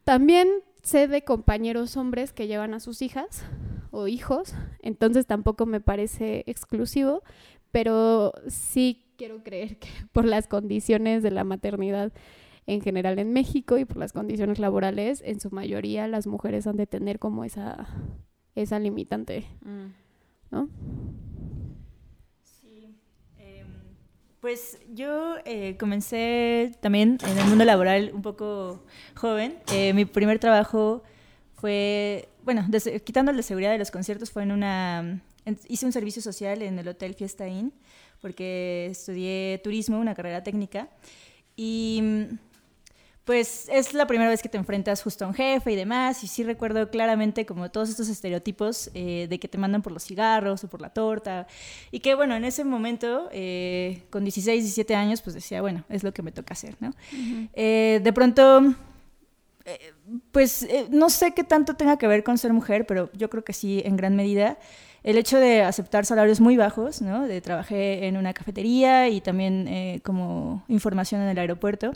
[0.04, 0.48] También
[0.82, 3.44] sé de compañeros hombres que llevan a sus hijas
[3.90, 7.22] o hijos, entonces tampoco me parece exclusivo,
[7.72, 12.12] pero sí quiero creer que por las condiciones de la maternidad
[12.66, 16.76] en general en México y por las condiciones laborales, en su mayoría las mujeres han
[16.76, 17.88] de tener como esa,
[18.54, 19.92] esa limitante, Mm.
[20.52, 20.68] ¿no?
[24.40, 28.82] Pues yo eh, comencé también en el mundo laboral un poco
[29.14, 29.58] joven.
[29.72, 31.02] Eh, mi primer trabajo
[31.56, 32.66] fue, bueno,
[33.04, 35.20] quitando de seguridad de los conciertos, fue en una...
[35.44, 37.72] en- hice un servicio social en el Hotel Fiesta Inn
[38.22, 40.88] porque estudié turismo, una carrera técnica.
[41.56, 42.02] Y
[43.30, 46.26] pues es la primera vez que te enfrentas justo a un jefe y demás, y
[46.26, 50.64] sí recuerdo claramente como todos estos estereotipos eh, de que te mandan por los cigarros
[50.64, 51.46] o por la torta,
[51.92, 56.02] y que bueno, en ese momento, eh, con 16, 17 años, pues decía, bueno, es
[56.02, 56.92] lo que me toca hacer, ¿no?
[57.52, 58.74] Eh, de pronto,
[60.32, 63.52] pues no sé qué tanto tenga que ver con ser mujer, pero yo creo que
[63.52, 64.58] sí, en gran medida
[65.04, 67.28] el hecho de aceptar salarios muy bajos, ¿no?
[67.28, 71.92] De trabajé en una cafetería y también como información en el aeropuerto.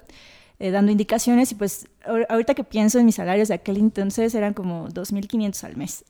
[0.61, 1.89] Eh, dando indicaciones y pues
[2.29, 6.05] ahorita que pienso en mis salarios de aquel entonces eran como 2.500 al mes.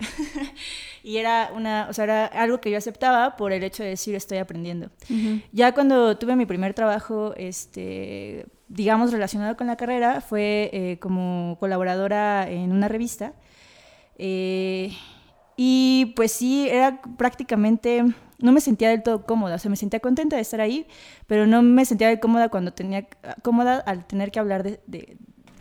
[1.03, 4.15] y era, una, o sea, era algo que yo aceptaba por el hecho de decir
[4.15, 4.91] estoy aprendiendo.
[5.53, 11.57] Ya cuando tuve mi primer trabajo, este, digamos, relacionado con la carrera, fue eh, como
[11.59, 13.33] colaboradora en una revista.
[14.19, 14.93] Eh,
[15.57, 18.05] y pues sí, era prácticamente
[18.39, 20.87] no me sentía del todo cómoda, o sea, me sentía contenta de estar ahí,
[21.27, 23.07] pero no me sentía cómoda cuando tenía,
[23.43, 25.17] cómoda al tener que hablar de, de,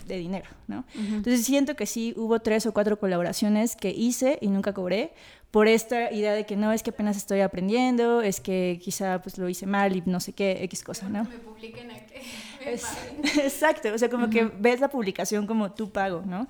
[0.05, 0.85] dinero, ¿no?
[0.95, 5.13] Entonces siento que sí hubo tres o cuatro colaboraciones que hice y nunca cobré
[5.49, 9.37] por esta idea de que no, es que apenas estoy aprendiendo, es que quizá pues
[9.37, 11.23] lo hice mal y no sé qué, X cosa, ¿no?
[11.23, 12.21] Me publiquen a que
[13.43, 16.47] Exacto, o sea, como que ves la publicación como tu pago, ¿no?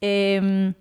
[0.00, 0.74] eh,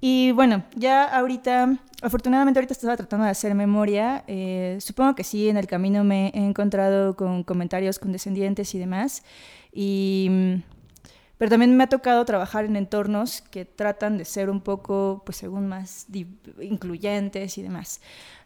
[0.00, 4.24] y bueno, ya ahorita, afortunadamente ahorita estaba tratando de hacer memoria.
[4.26, 9.22] Eh, supongo que sí, en el camino me he encontrado con comentarios condescendientes y demás.
[9.72, 10.62] Y, mm,
[11.36, 15.38] pero también me ha tocado trabajar en entornos que tratan de ser un poco, pues
[15.38, 16.06] según más
[16.60, 18.00] incluyentes y demás.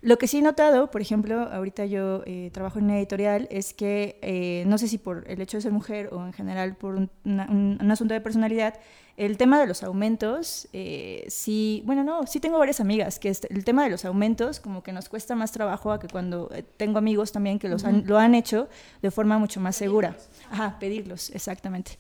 [0.05, 3.73] Lo que sí he notado, por ejemplo, ahorita yo eh, trabajo en una editorial, es
[3.73, 6.95] que eh, no sé si por el hecho de ser mujer o en general por
[6.95, 8.75] un, un asunto de personalidad,
[9.17, 13.51] el tema de los aumentos, eh, sí, bueno, no, sí tengo varias amigas que este,
[13.51, 16.99] el tema de los aumentos como que nos cuesta más trabajo a que cuando tengo
[16.99, 18.69] amigos también que los lo han hecho
[19.01, 20.17] de forma mucho más segura.
[20.51, 21.93] Ajá, pedirlos, exactamente.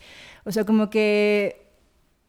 [0.44, 1.63] O sea, como que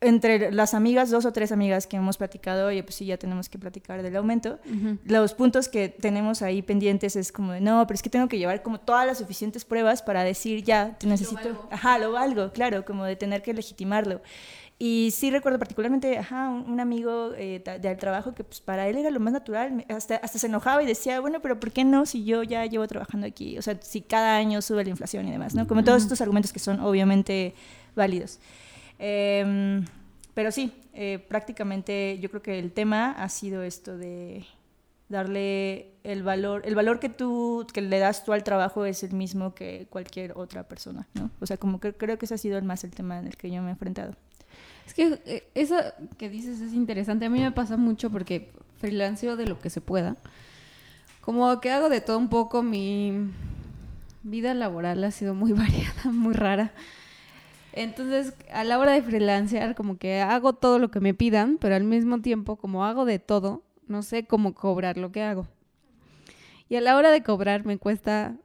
[0.01, 3.49] entre las amigas, dos o tres amigas que hemos platicado, oye, pues sí, ya tenemos
[3.49, 4.59] que platicar del aumento.
[5.05, 8.37] Los puntos que tenemos ahí pendientes es como de, no, pero es que tengo que
[8.37, 11.67] llevar como todas las suficientes pruebas para decir, ya, te necesito.
[11.71, 14.21] Ajá, lo valgo, claro, como de tener que legitimarlo.
[14.77, 19.09] Y sí recuerdo particularmente, ajá, un, amigo eh, del trabajo que pues, para él era
[19.09, 22.25] lo más natural, hasta, hasta se enojaba y decía, bueno, pero ¿por qué no si
[22.25, 23.57] yo ya llevo trabajando aquí?
[23.57, 25.65] O sea, si cada año sube la inflación y demás, ¿no?
[25.65, 27.55] Como todos estos argumentos que son obviamente
[27.95, 28.39] válidos.
[28.99, 29.85] Em,
[30.33, 34.45] pero sí, eh, prácticamente yo creo que el tema ha sido esto de
[35.09, 39.13] darle el valor, el valor que tú, que le das tú al trabajo es el
[39.13, 41.29] mismo que cualquier otra persona, ¿no?
[41.39, 43.37] O sea, como que creo que ese ha sido el más el tema en el
[43.37, 44.15] que yo me he enfrentado.
[44.87, 45.75] Es que eh, eso
[46.17, 47.25] que dices es interesante.
[47.25, 50.15] A mí me pasa mucho porque freelanceo de lo que se pueda.
[51.21, 53.31] Como que hago de todo un poco, mi
[54.23, 56.71] vida laboral ha sido muy variada, muy rara.
[57.75, 61.75] Entonces, a la hora de freelancear, como que hago todo lo que me pidan, pero
[61.75, 65.45] al mismo tiempo, como hago de todo, no sé cómo cobrar lo que hago.
[66.69, 68.37] Y a la hora de cobrar me cuesta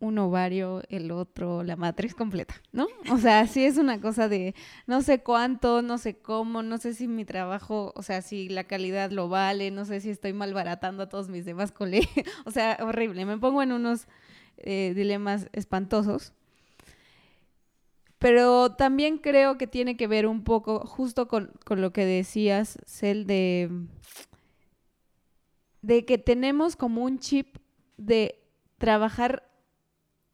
[0.00, 2.88] un ovario, el otro, la matriz completa, ¿no?
[3.10, 4.54] O sea, sí es una cosa de
[4.86, 8.64] no sé cuánto, no sé cómo, no sé si mi trabajo, o sea, si la
[8.64, 12.10] calidad lo vale, no sé si estoy malbaratando a todos mis demás colegas,
[12.44, 14.06] o sea, horrible, me pongo en unos
[14.58, 16.34] eh, dilemas espantosos.
[18.24, 22.78] Pero también creo que tiene que ver un poco justo con, con lo que decías,
[22.86, 23.70] Cel, de,
[25.82, 27.58] de que tenemos como un chip
[27.98, 28.42] de
[28.78, 29.46] trabajar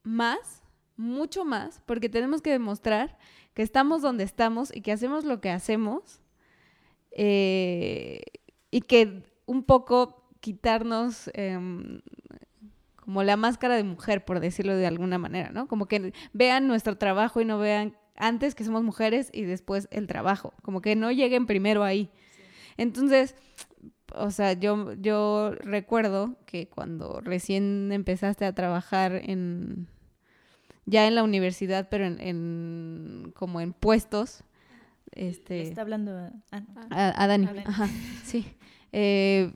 [0.05, 0.63] más,
[0.97, 3.19] mucho más, porque tenemos que demostrar
[3.55, 6.21] que estamos donde estamos y que hacemos lo que hacemos
[7.11, 8.23] eh,
[8.71, 12.03] y que un poco quitarnos em,
[13.11, 15.67] como la máscara de mujer, por decirlo de alguna manera, ¿no?
[15.67, 20.07] Como que vean nuestro trabajo y no vean antes que somos mujeres y después el
[20.07, 22.09] trabajo, como que no lleguen primero ahí.
[22.77, 23.35] Entonces,
[24.15, 29.89] o sea, yo, yo recuerdo que cuando recién empezaste a trabajar en,
[30.87, 34.45] ya en la universidad, pero en, como en puestos,
[35.11, 35.63] este...
[35.63, 36.17] Está hablando
[36.53, 37.49] a, Dani.
[37.65, 37.89] Ajá,
[38.23, 38.47] sí.
[38.93, 39.53] Eh,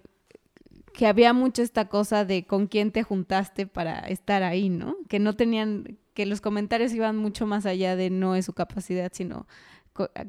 [0.95, 4.97] que había mucho esta cosa de con quién te juntaste para estar ahí, ¿no?
[5.09, 9.11] Que no tenían, que los comentarios iban mucho más allá de no es su capacidad,
[9.12, 9.47] sino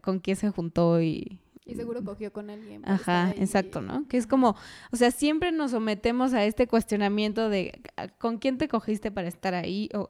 [0.01, 2.82] con quién se juntó y, y seguro cogió con alguien.
[2.88, 4.07] Ajá, exacto, ¿no?
[4.07, 4.55] Que es como,
[4.91, 7.82] o sea, siempre nos sometemos a este cuestionamiento de
[8.18, 10.09] con quién te cogiste para estar ahí o,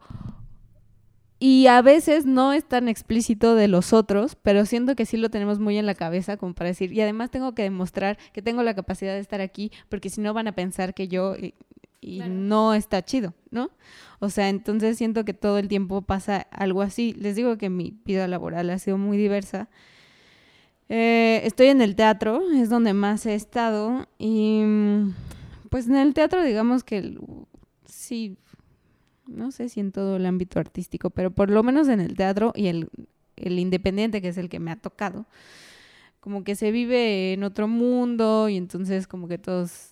[1.39, 5.29] y a veces no es tan explícito de los otros, pero siento que sí lo
[5.29, 8.63] tenemos muy en la cabeza como para decir, y además tengo que demostrar que tengo
[8.63, 11.53] la capacidad de estar aquí, porque si no van a pensar que yo, y,
[12.01, 13.71] y no está chido, ¿no?
[14.19, 17.13] O sea, entonces siento que todo el tiempo pasa algo así.
[17.13, 19.69] Les digo que mi vida laboral ha sido muy diversa.
[20.87, 24.63] Eh, estoy en el teatro, es donde más he estado y
[25.71, 27.17] pues en el teatro digamos que
[27.85, 28.37] sí,
[29.27, 32.51] no sé si en todo el ámbito artístico, pero por lo menos en el teatro
[32.55, 32.89] y el,
[33.35, 35.25] el independiente que es el que me ha tocado,
[36.19, 39.91] como que se vive en otro mundo y entonces como que todos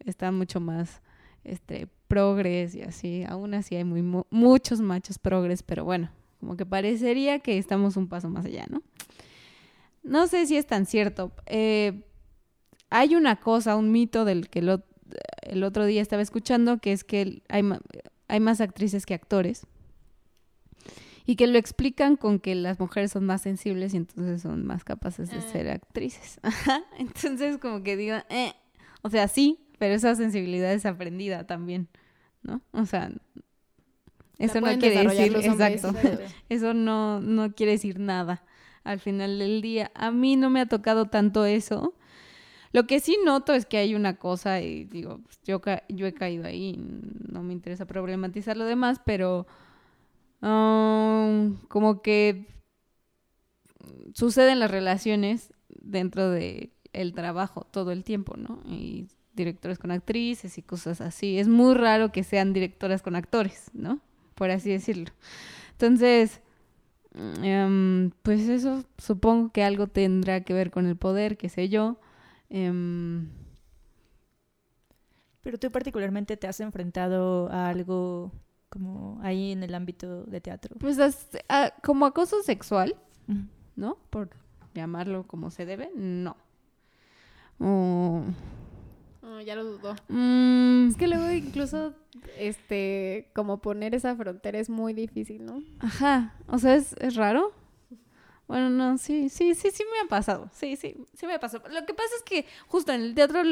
[0.00, 1.00] están mucho más
[1.44, 3.24] este progres y así.
[3.28, 8.08] Aún así hay muy, muchos machos progres, pero bueno, como que parecería que estamos un
[8.08, 8.82] paso más allá, ¿no?
[10.02, 11.32] No sé si es tan cierto.
[11.46, 12.04] Eh,
[12.90, 17.42] hay una cosa, un mito del que el otro día estaba escuchando, que es que
[17.48, 17.62] hay,
[18.28, 19.66] hay más actrices que actores
[21.26, 24.84] y que lo explican con que las mujeres son más sensibles y entonces son más
[24.84, 25.40] capaces de ah.
[25.52, 26.38] ser actrices.
[26.98, 28.52] Entonces como que digo, eh,
[29.02, 31.88] o sea, sí, pero esa sensibilidad es aprendida también,
[32.42, 32.60] ¿no?
[32.72, 33.10] O sea,
[34.38, 35.94] eso no quiere decir, exacto,
[36.48, 38.44] eso no, no quiere decir nada
[38.82, 39.90] al final del día.
[39.94, 41.94] A mí no me ha tocado tanto eso.
[42.74, 46.44] Lo que sí noto es que hay una cosa, y digo, yo, yo he caído
[46.44, 46.76] ahí,
[47.32, 49.46] no me interesa problematizar lo demás, pero
[50.44, 52.46] Um, como que
[54.12, 56.70] suceden las relaciones dentro de
[57.14, 58.60] trabajo todo el tiempo, ¿no?
[58.68, 61.38] Y directores con actrices y cosas así.
[61.38, 64.00] Es muy raro que sean directoras con actores, ¿no?
[64.34, 65.10] Por así decirlo.
[65.72, 66.42] Entonces,
[67.42, 71.98] em, pues eso supongo que algo tendrá que ver con el poder, qué sé yo.
[72.48, 73.28] Em,
[75.42, 78.32] Pero tú particularmente te has enfrentado a algo
[78.74, 80.74] como ahí en el ámbito de teatro?
[80.80, 80.98] Pues
[81.82, 82.96] como acoso sexual,
[83.76, 83.98] ¿no?
[84.10, 84.30] Por
[84.74, 86.36] llamarlo como se debe, no.
[87.60, 88.24] Oh,
[89.46, 89.94] ya lo dudó.
[90.08, 90.88] Mm.
[90.88, 91.94] Es que luego incluso,
[92.36, 95.62] este, como poner esa frontera es muy difícil, ¿no?
[95.78, 97.52] Ajá, o sea, es, es raro.
[98.46, 100.50] Bueno, no, sí, sí, sí, sí me ha pasado.
[100.52, 101.68] Sí, sí, sí me ha pasado.
[101.68, 103.42] Lo que pasa es que justo en el teatro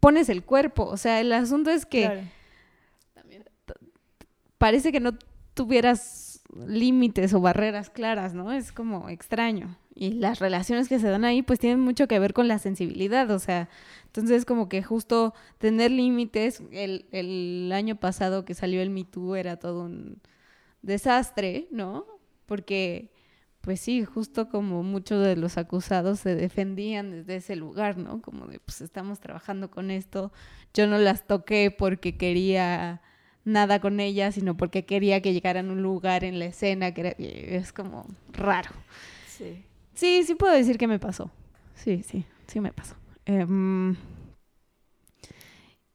[0.00, 0.84] pones el cuerpo.
[0.84, 2.24] O sea, el asunto es que
[4.58, 5.12] parece que no
[5.54, 8.52] tuvieras límites o barreras claras, ¿no?
[8.52, 9.76] Es como extraño.
[9.94, 13.30] Y las relaciones que se dan ahí pues tienen mucho que ver con la sensibilidad,
[13.30, 13.68] o sea,
[14.06, 19.36] entonces como que justo tener límites, el, el año pasado que salió el Me Too
[19.36, 20.20] era todo un
[20.82, 22.06] desastre, ¿no?
[22.46, 23.13] Porque
[23.64, 28.20] pues sí, justo como muchos de los acusados se defendían desde ese lugar, ¿no?
[28.20, 30.32] Como de, pues estamos trabajando con esto,
[30.74, 33.00] yo no las toqué porque quería
[33.44, 37.16] nada con ella, sino porque quería que llegaran a un lugar en la escena que
[37.56, 38.70] es como raro.
[39.26, 39.64] Sí.
[39.94, 41.30] Sí, sí puedo decir que me pasó.
[41.74, 42.96] Sí, sí, sí me pasó.
[43.24, 43.96] Em,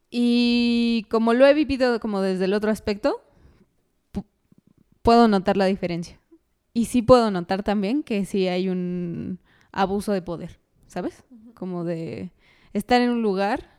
[0.09, 3.21] y como lo he vivido como desde el otro aspecto,
[5.03, 6.18] puedo notar la diferencia.
[6.79, 9.39] Y sí puedo notar también que sí hay un
[9.73, 11.25] abuso de poder, ¿sabes?
[11.53, 12.31] Como de
[12.71, 13.69] estar en un lugar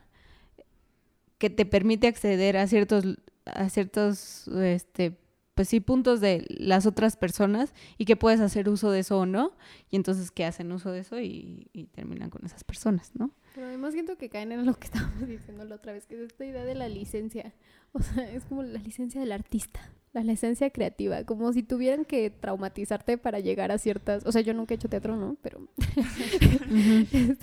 [1.39, 5.17] que te permite acceder a ciertos a ciertos, este,
[5.55, 9.25] pues sí, puntos de las otras personas y que puedes hacer uso de eso o
[9.25, 9.53] no.
[9.89, 13.31] Y entonces que hacen uso de eso y, terminan con esas personas, ¿no?
[13.55, 16.21] Pero además siento que caen en lo que estábamos diciendo la otra vez, que es
[16.21, 17.51] esta idea de la licencia.
[17.93, 22.29] O sea, es como la licencia del artista, la licencia creativa, como si tuvieran que
[22.29, 24.25] traumatizarte para llegar a ciertas...
[24.25, 25.37] O sea, yo nunca he hecho teatro, ¿no?
[25.41, 25.67] Pero...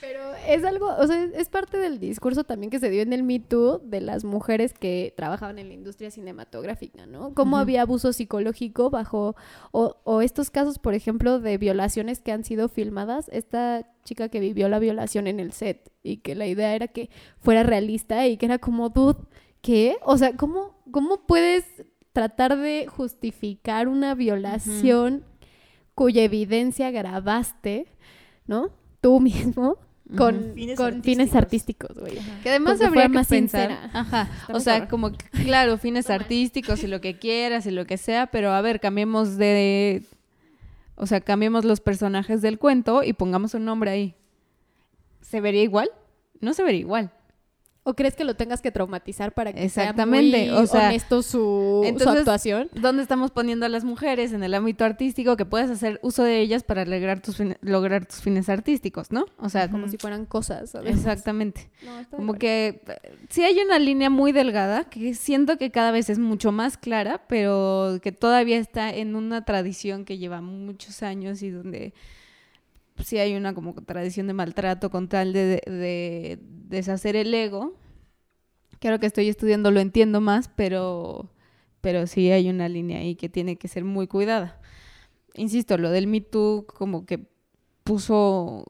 [0.00, 3.22] Pero es algo, o sea, es parte del discurso también que se dio en el
[3.22, 7.34] Me Too de las mujeres que trabajaban en la industria cinematográfica, ¿no?
[7.34, 9.36] Cómo había abuso psicológico bajo,
[9.72, 13.28] o, o estos casos, por ejemplo, de violaciones que han sido filmadas.
[13.32, 17.10] Esta chica que vivió la violación en el set y que la idea era que
[17.38, 19.18] fuera realista y que era como, dude,
[19.66, 19.96] ¿qué?
[20.02, 21.64] O sea, ¿cómo, cómo puedes
[22.12, 25.24] tratar de justificar una violación
[25.96, 27.88] cuya evidencia grabaste,
[28.46, 28.70] ¿no?
[29.00, 29.76] Tú mismo
[30.16, 30.54] con
[31.02, 32.14] fines artísticos, güey.
[32.44, 37.18] Que además habría que pensar, ajá, o sea, como claro, fines artísticos y lo que
[37.18, 40.04] quieras y lo que sea, pero a ver, cambiemos de
[40.94, 44.14] o sea, cambiemos los personajes del cuento y pongamos un nombre ahí.
[45.22, 45.90] ¿Se vería igual?
[46.40, 47.10] No se vería igual.
[47.88, 50.46] ¿O crees que lo tengas que traumatizar para que Exactamente.
[50.46, 52.68] sea muy o sea, honesto su, actuación?
[52.74, 56.40] ¿Dónde estamos poniendo a las mujeres en el ámbito artístico que puedes hacer uso de
[56.40, 59.26] ellas para lograr tus, lograr tus fines artísticos, ¿no?
[59.38, 60.74] O sea, como si fueran cosas.
[60.84, 61.70] Exactamente.
[62.10, 62.82] como que
[63.28, 67.22] sí hay una línea muy delgada que siento que cada vez es mucho más clara,
[67.28, 71.94] pero que todavía está en una tradición que lleva muchos años y donde
[73.02, 77.74] sí hay una como tradición de maltrato con tal de, deshacer el ego.
[78.78, 81.32] Claro que estoy estudiando, lo entiendo más, pero,
[81.80, 84.60] pero sí hay una línea ahí que tiene que ser muy cuidada.
[85.34, 87.26] Insisto, lo del Me Too como que
[87.84, 88.64] puso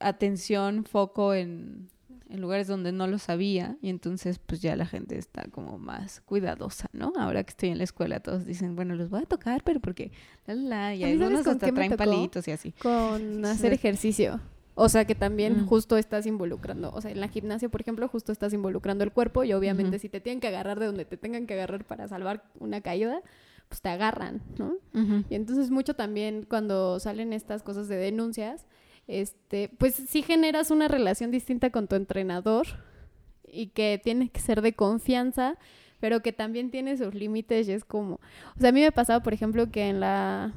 [0.00, 1.88] atención, foco en,
[2.28, 6.20] en lugares donde no lo sabía y entonces pues ya la gente está como más
[6.20, 7.12] cuidadosa, ¿no?
[7.18, 10.12] Ahora que estoy en la escuela todos dicen, bueno, los voy a tocar, pero porque
[10.46, 12.72] la, la, y A mí, ¿sabes algunos hasta traen palitos y así.
[12.72, 14.40] Con hacer ejercicio.
[14.74, 15.66] O sea que también Mm.
[15.66, 19.42] justo estás involucrando, o sea, en la gimnasia, por ejemplo, justo estás involucrando el cuerpo
[19.42, 22.44] y obviamente si te tienen que agarrar de donde te tengan que agarrar para salvar
[22.60, 23.20] una caída,
[23.68, 24.74] pues te agarran, ¿no?
[25.28, 28.66] Y entonces mucho también cuando salen estas cosas de denuncias,
[29.08, 32.66] este, pues sí generas una relación distinta con tu entrenador
[33.50, 35.56] y que tiene que ser de confianza,
[35.98, 38.16] pero que también tiene sus límites y es como,
[38.56, 40.52] o sea, a mí me pasaba, por ejemplo, que en la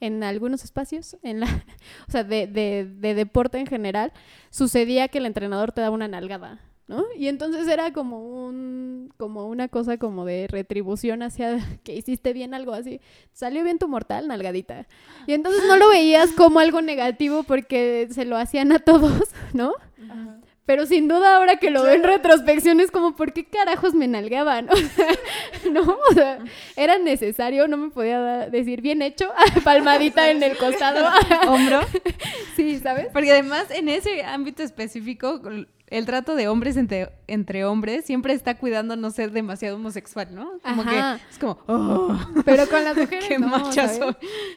[0.00, 1.46] en algunos espacios, en la,
[2.08, 4.12] o sea, de, de, de deporte en general,
[4.50, 6.60] sucedía que el entrenador te daba una nalgada,
[6.90, 7.04] ¿no?
[7.16, 12.52] Y entonces era como un, como una cosa como de retribución hacia que hiciste bien
[12.52, 13.00] algo así.
[13.32, 14.88] Salió bien tu mortal, nalgadita.
[15.28, 19.22] Y entonces no lo veías como algo negativo porque se lo hacían a todos,
[19.54, 19.72] ¿no?
[20.66, 24.08] Pero sin duda ahora que lo veo en retrospección es como, ¿por qué carajos me
[24.08, 24.68] nalgaban?
[24.72, 26.38] O sea, no, o sea,
[26.74, 29.30] era necesario, no me podía decir bien hecho,
[29.64, 31.08] palmadita en el costado.
[31.48, 31.80] Hombro.
[32.56, 33.08] sí, ¿sabes?
[33.12, 35.40] Porque además en ese ámbito específico,
[35.90, 40.60] el trato de hombres entre, entre hombres siempre está cuidando no ser demasiado homosexual, ¿no?
[40.62, 41.18] Como Ajá.
[41.18, 43.70] que es como, oh, Pero con las mujeres qué no.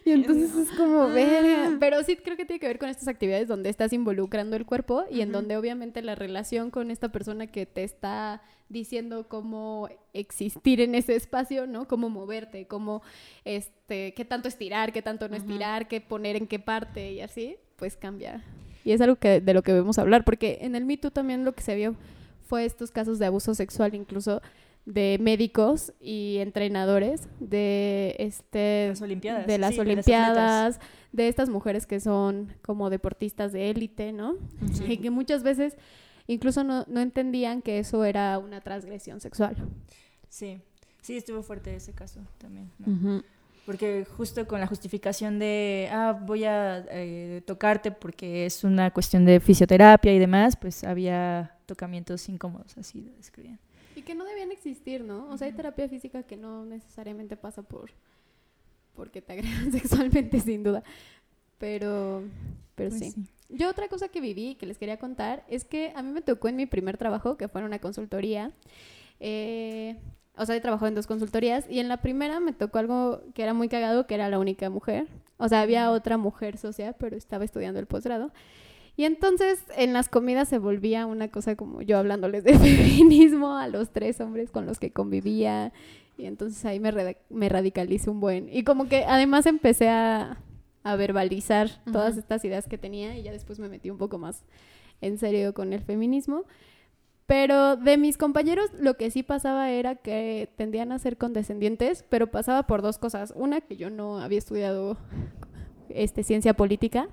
[0.06, 1.76] Y entonces es como, verga.
[1.80, 5.06] Pero sí creo que tiene que ver con estas actividades donde estás involucrando el cuerpo
[5.10, 10.82] y en donde obviamente la relación con esta persona que te está diciendo cómo existir
[10.82, 11.88] en ese espacio, ¿no?
[11.88, 13.02] Cómo moverte, cómo,
[13.44, 17.56] este, qué tanto estirar, qué tanto no estirar, qué poner en qué parte y así,
[17.76, 18.44] pues cambia.
[18.84, 21.46] Y es algo que, de lo que debemos hablar, porque en el Me Too también
[21.46, 21.96] lo que se vio
[22.46, 24.42] fue estos casos de abuso sexual, incluso
[24.86, 30.80] de médicos y entrenadores de este Las Olimpiadas, de las sí, olimpiadas
[31.14, 34.36] de estas mujeres que son como deportistas de élite no
[34.86, 35.78] y que muchas veces
[36.28, 39.56] incluso no, no entendían que eso era una transgresión sexual.
[40.28, 40.60] Sí,
[41.02, 42.70] sí, estuvo fuerte ese caso también.
[42.80, 43.24] ¿no?
[43.66, 49.24] Porque justo con la justificación de, ah, voy a eh, tocarte porque es una cuestión
[49.26, 53.60] de fisioterapia y demás, pues había tocamientos incómodos, así lo describían.
[53.96, 57.62] y que no debían existir no o sea hay terapia física que no necesariamente pasa
[57.64, 57.92] por
[58.96, 60.84] porque te agredan sexualmente sin duda
[61.58, 62.24] pero
[62.76, 63.12] pero Pues sí.
[63.12, 63.28] sí.
[63.50, 66.22] Yo otra cosa que viví y que les quería contar es que a mí me
[66.22, 68.52] tocó en mi primer trabajo, que fue en una consultoría.
[69.20, 69.98] eh,
[70.36, 73.44] o sea, he trabajado en dos consultorías y en la primera me tocó algo que
[73.44, 75.08] era muy cagado, que era la única mujer.
[75.38, 78.32] O sea, había otra mujer socia, pero estaba estudiando el posgrado.
[78.96, 83.68] Y entonces en las comidas se volvía una cosa como yo hablándoles de feminismo a
[83.68, 85.72] los tres hombres con los que convivía.
[86.18, 88.50] Y entonces ahí me, me radicalicé un buen.
[88.52, 90.38] Y como que además empecé a,
[90.84, 92.20] a verbalizar todas Ujú.
[92.20, 94.44] estas ideas que tenía y ya después me metí un poco más
[95.02, 96.44] en serio con el feminismo.
[97.26, 102.28] Pero de mis compañeros lo que sí pasaba era que tendían a ser condescendientes, pero
[102.32, 103.34] pasaba por dos cosas.
[103.36, 104.98] Una, que yo no había estudiado
[105.90, 107.08] este, ciencia política.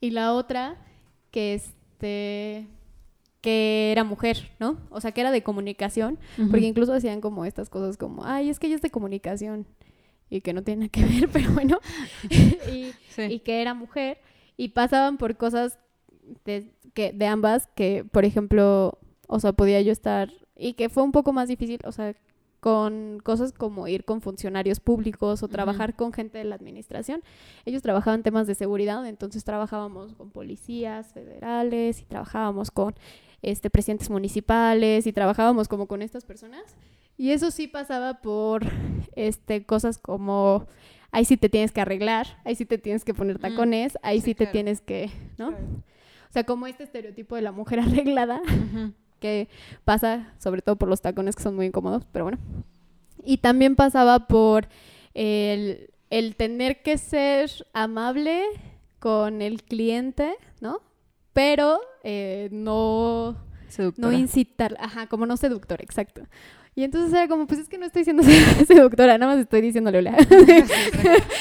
[0.00, 0.76] Y la otra,
[1.30, 2.68] que este
[3.40, 4.78] que era mujer, ¿no?
[4.90, 6.16] O sea, que era de comunicación,
[6.48, 9.66] porque incluso hacían como estas cosas como, ay, es que ella es de comunicación
[10.30, 11.80] y que no tiene nada que ver, pero bueno,
[12.30, 13.22] y, Sí.
[13.22, 14.18] y que era mujer
[14.56, 15.76] y pasaban por cosas
[16.44, 18.98] de, que, de ambas que, por ejemplo,
[19.28, 22.14] o sea, podía yo estar y que fue un poco más difícil, o sea,
[22.60, 27.20] con cosas como ir con funcionarios públicos o trabajar con gente de la administración.
[27.64, 32.94] Ellos trabajaban temas de seguridad, entonces trabajábamos con policías federales y trabajábamos con
[33.42, 36.62] este presidentes municipales y trabajábamos como con estas personas.
[37.16, 38.62] Y eso sí pasaba por
[39.16, 40.66] este cosas como
[41.10, 44.26] ahí sí te tienes que arreglar, ahí sí te tienes que poner tacones, ahí sí,
[44.26, 44.52] sí, te claro.
[44.52, 45.48] tienes que, ¿no?
[45.48, 45.82] Claro.
[46.32, 48.40] O sea, como este estereotipo de la mujer arreglada
[49.20, 49.48] que
[49.84, 52.38] pasa sobre todo por los tacones que son muy incómodos, pero bueno.
[53.22, 54.66] Y también pasaba por
[55.12, 58.44] el, el tener que ser amable
[58.98, 60.80] con el cliente, ¿no?
[61.34, 63.36] Pero eh, no,
[63.68, 64.08] Seductora.
[64.08, 66.22] no incitar, ajá, como no seductor, exacto.
[66.74, 68.22] Y entonces era como, pues es que no estoy siendo
[68.66, 70.16] seductora, nada más estoy diciéndole hola.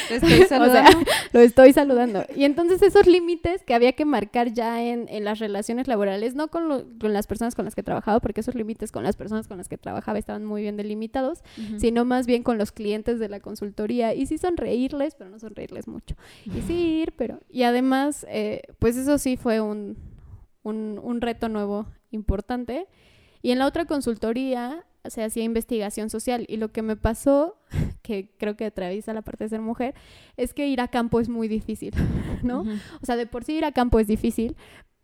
[0.10, 1.00] Te estoy O sea, saludando.
[1.32, 2.26] lo estoy saludando.
[2.36, 6.50] Y entonces esos límites que había que marcar ya en, en las relaciones laborales, no
[6.50, 9.48] con, lo- con las personas con las que trabajaba, porque esos límites con las personas
[9.48, 11.44] con las que trabajaba estaban muy bien delimitados,
[11.78, 14.14] sino más bien con los clientes de la consultoría.
[14.14, 16.16] Y sí sonreírles, pero no sonreírles mucho.
[16.46, 17.40] Y sí ir, pero...
[17.50, 19.98] Y además, eh, pues eso sí fue un,
[20.64, 22.86] un, un reto nuevo importante.
[23.42, 27.58] Y en la otra consultoría se hacía investigación social y lo que me pasó,
[28.02, 29.95] que creo que atraviesa la parte de ser mujer,
[30.38, 31.93] es que ir a campo es muy difícil,
[32.43, 32.62] ¿no?
[33.02, 34.56] O sea, de por sí ir a campo es difícil,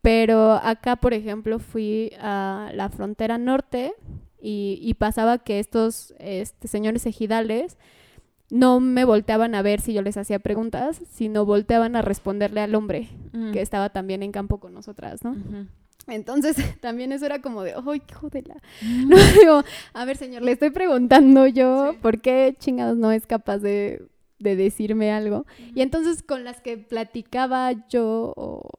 [0.02, 3.94] pero acá, por ejemplo, fui a la frontera norte
[4.40, 7.78] y, pasaba que estos este, señores ejidales
[8.50, 12.76] no me volteaban a ver si yo les hacía preguntas, sino volteaban a responderle al
[12.76, 13.52] hombre mm.
[13.52, 15.36] que estaba también en campo con nosotras, ¿no?
[16.08, 18.56] Entonces, también eso era como de, ¡ay, hijo de la!
[18.82, 19.10] Mm.
[19.10, 23.60] No, digo, a ver, señor, le estoy preguntando yo por qué chingados no es capaz
[23.60, 24.08] de,
[24.40, 25.46] decirme algo.
[25.76, 28.70] Y entonces, con las que platicaba yo o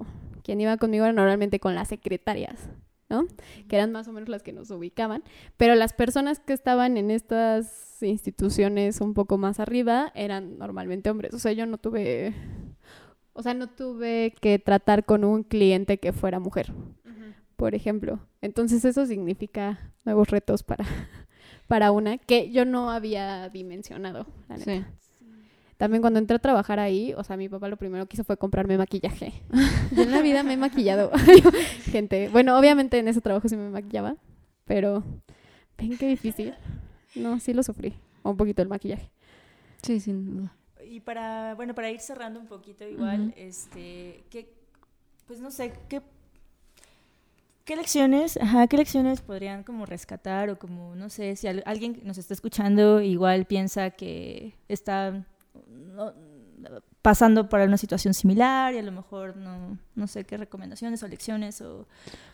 [0.43, 2.71] quien iba conmigo era normalmente con las secretarias,
[3.11, 3.27] ¿no?
[3.69, 5.25] Que eran más o menos las que nos ubicaban.
[5.57, 11.35] Pero las personas que estaban en estas instituciones un poco más arriba eran normalmente hombres.
[11.35, 12.35] O sea, yo no tuve.
[13.33, 16.73] O sea, no tuve que tratar con un cliente que fuera mujer
[17.59, 18.21] por ejemplo.
[18.41, 20.85] Entonces eso significa nuevos retos para,
[21.67, 24.27] para una que yo no había dimensionado.
[24.65, 24.85] Sí.
[25.77, 28.37] También cuando entré a trabajar ahí, o sea, mi papá lo primero que hizo fue
[28.37, 29.33] comprarme maquillaje.
[29.91, 31.11] yo en la vida me he maquillado.
[31.91, 34.15] Gente, bueno, obviamente en ese trabajo sí me maquillaba,
[34.65, 35.03] pero
[35.77, 36.55] ven qué difícil.
[37.17, 37.93] No, sí lo sufrí.
[38.23, 39.11] un poquito el maquillaje.
[39.83, 40.55] Sí, sin duda.
[40.89, 44.55] Y para, bueno, para ir cerrando un poquito igual, este, ¿qué,
[45.27, 46.03] pues no sé, ¿qué
[47.69, 52.17] ¿Qué lecciones, ajá, qué lecciones podrían como rescatar o como, no sé, si alguien nos
[52.17, 55.27] está escuchando igual piensa que está
[57.03, 61.09] pasando por una situación similar y a lo mejor no, no sé qué recomendaciones o
[61.09, 61.87] lecciones o...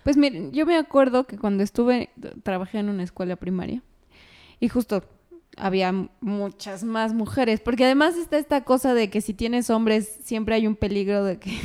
[0.05, 2.11] Pues miren, yo me acuerdo que cuando estuve,
[2.45, 3.83] trabajé en una escuela primaria
[4.61, 5.03] y justo
[5.57, 10.55] había muchas más mujeres, porque además está esta cosa de que si tienes hombres siempre
[10.55, 11.59] hay un peligro de que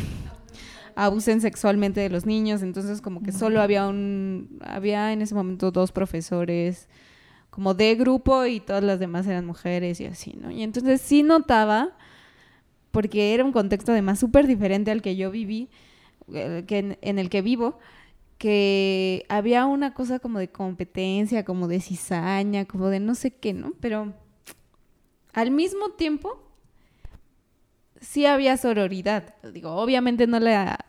[0.99, 5.71] abusen sexualmente de los niños, entonces como que solo había un, había en ese momento
[5.71, 6.89] dos profesores
[7.49, 10.51] como de grupo y todas las demás eran mujeres y así, ¿no?
[10.51, 11.95] Y entonces sí notaba,
[12.91, 15.69] porque era un contexto además súper diferente al que yo viví,
[16.27, 17.79] que en, el que vivo,
[18.37, 23.53] que había una cosa como de competencia, como de cizaña, como de no sé qué,
[23.53, 23.71] ¿no?
[23.79, 24.13] Pero
[25.31, 26.43] al mismo tiempo
[28.01, 29.33] sí había sororidad.
[29.53, 30.88] Digo, obviamente no la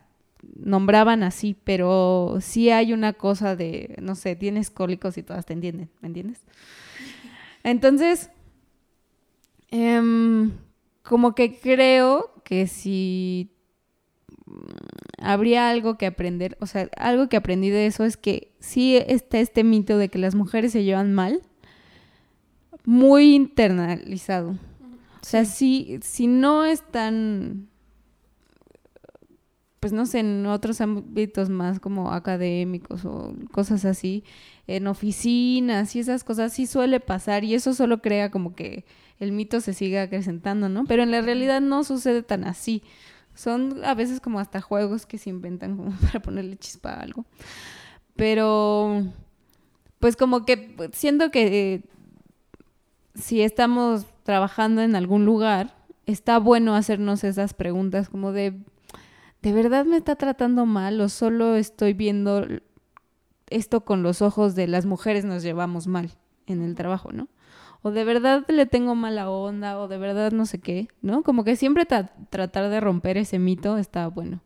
[0.56, 5.52] nombraban así, pero sí hay una cosa de, no sé, tienes cólicos y todas te
[5.52, 6.42] entienden, ¿me entiendes?
[7.62, 8.30] Entonces,
[9.70, 10.52] em,
[11.02, 13.50] como que creo que si
[15.18, 19.38] habría algo que aprender, o sea, algo que aprendí de eso es que sí está
[19.38, 21.42] este mito de que las mujeres se llevan mal,
[22.84, 24.50] muy internalizado.
[24.50, 27.69] O sea, si, si no están
[29.80, 34.24] pues no sé, en otros ámbitos más como académicos o cosas así,
[34.66, 38.84] en oficinas y esas cosas sí suele pasar y eso solo crea como que
[39.18, 40.84] el mito se siga acrecentando, ¿no?
[40.84, 42.82] Pero en la realidad no sucede tan así.
[43.34, 47.24] Son a veces como hasta juegos que se inventan como para ponerle chispa a algo.
[48.16, 49.02] Pero
[49.98, 51.84] pues como que siento que
[53.14, 55.74] si estamos trabajando en algún lugar,
[56.06, 58.60] está bueno hacernos esas preguntas como de
[59.42, 62.46] ¿de verdad me está tratando mal o solo estoy viendo
[63.48, 66.10] esto con los ojos de las mujeres nos llevamos mal
[66.46, 67.28] en el trabajo, ¿no?
[67.82, 71.22] O de verdad le tengo mala onda o de verdad no sé qué, ¿no?
[71.22, 74.42] Como que siempre tratar de romper ese mito está bueno.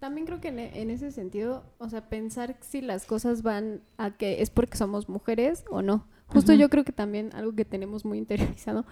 [0.00, 4.42] También creo que en, ese sentido, o sea, pensar si las cosas van a que
[4.42, 6.06] es porque somos mujeres o no.
[6.26, 8.84] Justo yo creo que también algo que tenemos muy interiorizado,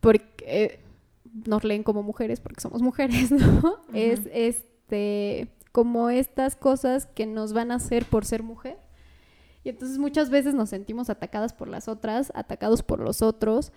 [0.00, 0.80] porque
[1.46, 3.76] nos leen como mujeres porque somos mujeres, ¿no?
[3.92, 8.78] Es este como estas cosas que nos van a hacer por ser mujer.
[9.64, 13.72] Y entonces muchas veces nos sentimos atacadas por las otras, atacados por los otros.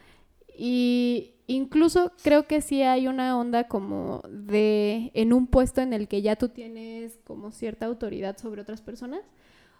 [0.58, 6.08] Y incluso creo que sí hay una onda como de en un puesto en el
[6.08, 9.22] que ya tú tienes como cierta autoridad sobre otras personas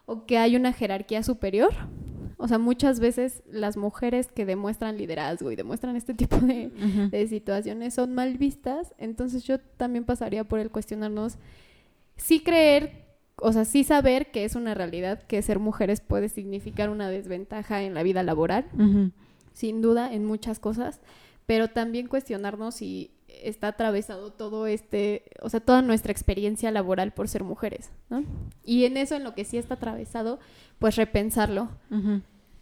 [0.06, 1.74] o que hay una jerarquía superior
[2.42, 7.94] o sea, muchas veces las mujeres que demuestran liderazgo y demuestran este tipo de, situaciones
[7.94, 8.96] son mal vistas.
[8.98, 11.38] Entonces yo también pasaría por el cuestionarnos,
[12.18, 13.06] sí creer,
[13.36, 17.84] o sea, sí saber que es una realidad que ser mujeres puede significar una desventaja
[17.84, 18.66] en la vida laboral,
[19.54, 21.00] sin duda, en muchas cosas,
[21.46, 23.12] pero también cuestionarnos si
[23.44, 28.24] está atravesado todo este, o sea, toda nuestra experiencia laboral por ser mujeres, ¿no?
[28.64, 30.40] Y en eso, en lo que sí está atravesado,
[30.80, 31.70] pues repensarlo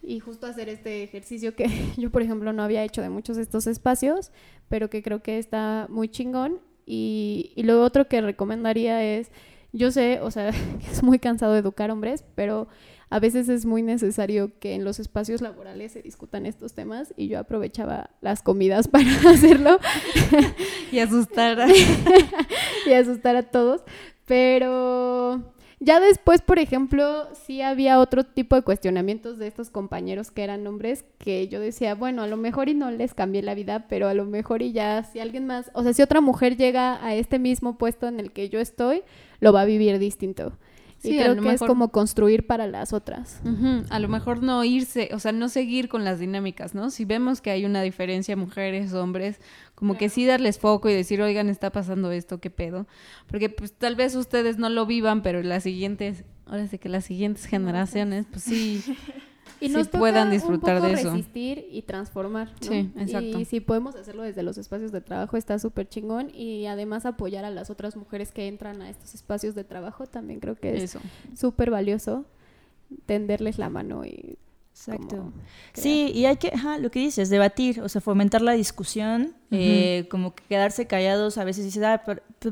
[0.02, 1.66] y justo hacer este ejercicio que
[1.96, 4.32] yo, por ejemplo, no había hecho de muchos de estos espacios,
[4.68, 6.60] pero que creo que está muy chingón.
[6.86, 9.30] Y, y lo otro que recomendaría es,
[9.72, 12.68] yo sé, o sea, que es muy cansado educar hombres, pero
[13.10, 17.28] a veces es muy necesario que en los espacios laborales se discutan estos temas y
[17.28, 19.78] yo aprovechaba las comidas para hacerlo
[20.92, 21.66] y asustar a...
[22.86, 23.82] y asustar a todos,
[24.26, 30.44] pero ya después, por ejemplo, sí había otro tipo de cuestionamientos de estos compañeros que
[30.44, 33.86] eran hombres que yo decía, bueno, a lo mejor y no les cambié la vida,
[33.88, 37.04] pero a lo mejor y ya si alguien más, o sea, si otra mujer llega
[37.04, 39.02] a este mismo puesto en el que yo estoy,
[39.40, 40.52] lo va a vivir distinto.
[41.00, 43.40] Sí, y creo que es como construir para las otras.
[43.88, 46.90] A lo mejor no irse, o sea, no seguir con las dinámicas, ¿no?
[46.90, 49.40] Si vemos que hay una diferencia mujeres, hombres,
[49.74, 52.86] como que sí darles foco y decir, oigan, está pasando esto, qué pedo.
[53.28, 57.06] Porque pues tal vez ustedes no lo vivan, pero las siguientes, ahora sí que las
[57.06, 58.84] siguientes generaciones, pues sí.
[59.60, 61.10] y nos puedan disfrutar de eso.
[61.10, 62.52] resistir y transformar.
[62.60, 63.38] Sí, exacto.
[63.38, 67.44] Y si podemos hacerlo desde los espacios de trabajo está súper chingón y además apoyar
[67.44, 70.96] a las otras mujeres que entran a estos espacios de trabajo también creo que es
[71.36, 72.24] súper valioso
[73.06, 74.36] tenderles la mano y
[74.72, 75.32] Exacto.
[75.74, 80.06] Sí, y hay que, ajá, lo que dices, debatir, o sea, fomentar la discusión, eh,
[80.10, 82.02] como que quedarse callados, a veces dices, ah,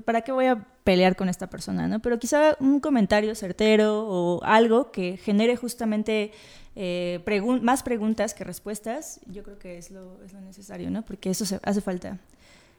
[0.05, 1.87] ¿para qué voy a pelear con esta persona?
[1.87, 2.01] ¿no?
[2.01, 6.33] Pero quizá un comentario certero o algo que genere justamente
[6.77, 7.23] eh,
[7.61, 11.05] más preguntas que respuestas, yo creo que es lo, es lo necesario, ¿no?
[11.05, 12.19] Porque eso se, hace falta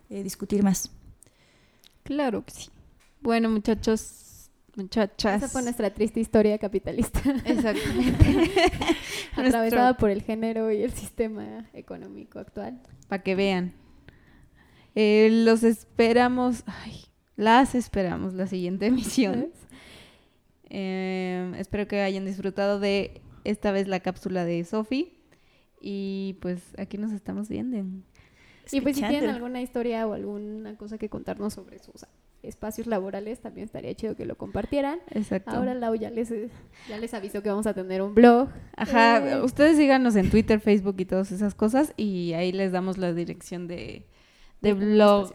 [0.10, 0.90] eh, discutir más.
[2.02, 2.70] Claro que sí.
[3.22, 5.44] Bueno, muchachos, muchachas.
[5.44, 7.22] Esa fue nuestra triste historia capitalista.
[7.46, 8.50] Exactamente.
[9.36, 12.82] Atravesada por el género y el sistema económico actual.
[13.08, 13.76] Para que vean.
[14.96, 17.09] Eh, los esperamos, ay,
[17.40, 19.48] las esperamos la siguiente emisión.
[20.70, 25.16] espero que hayan disfrutado de esta vez la cápsula de Sofi.
[25.82, 27.78] Y pues aquí nos estamos viendo.
[28.72, 32.06] Y pues si tienen alguna historia o alguna cosa que contarnos sobre sus
[32.44, 35.00] espacios laborales, también estaría chido que lo compartieran.
[35.12, 35.52] Exacto.
[35.52, 36.30] Ahora Lau ya les,
[36.90, 38.50] ya les avisó que vamos a tener un blog.
[38.76, 42.98] Ajá, eh, ustedes síganos en Twitter, Facebook y todas esas cosas y ahí les damos
[42.98, 44.06] la dirección de,
[44.62, 45.32] de blog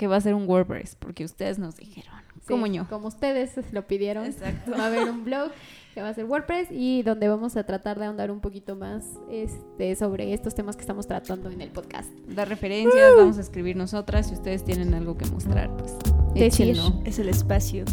[0.00, 2.10] que va a ser un WordPress, porque ustedes nos dijeron.
[2.48, 2.86] como yo.
[2.88, 4.34] Como ustedes lo pidieron,
[4.72, 5.50] va a haber un blog
[5.92, 9.04] que va a ser WordPress y donde vamos a tratar de ahondar un poquito más
[9.30, 12.08] este, sobre estos temas que estamos tratando en el podcast.
[12.28, 14.28] Dar referencias, vamos a escribir nosotras.
[14.28, 15.94] Si ustedes tienen algo que mostrar, pues
[16.34, 17.02] échenlo.
[17.04, 17.84] Es el espacio.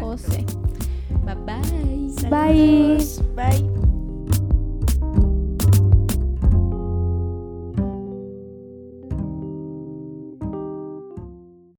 [0.00, 0.44] José.
[1.24, 2.28] Bye bye.
[2.28, 2.98] Bye.
[3.34, 3.93] Bye.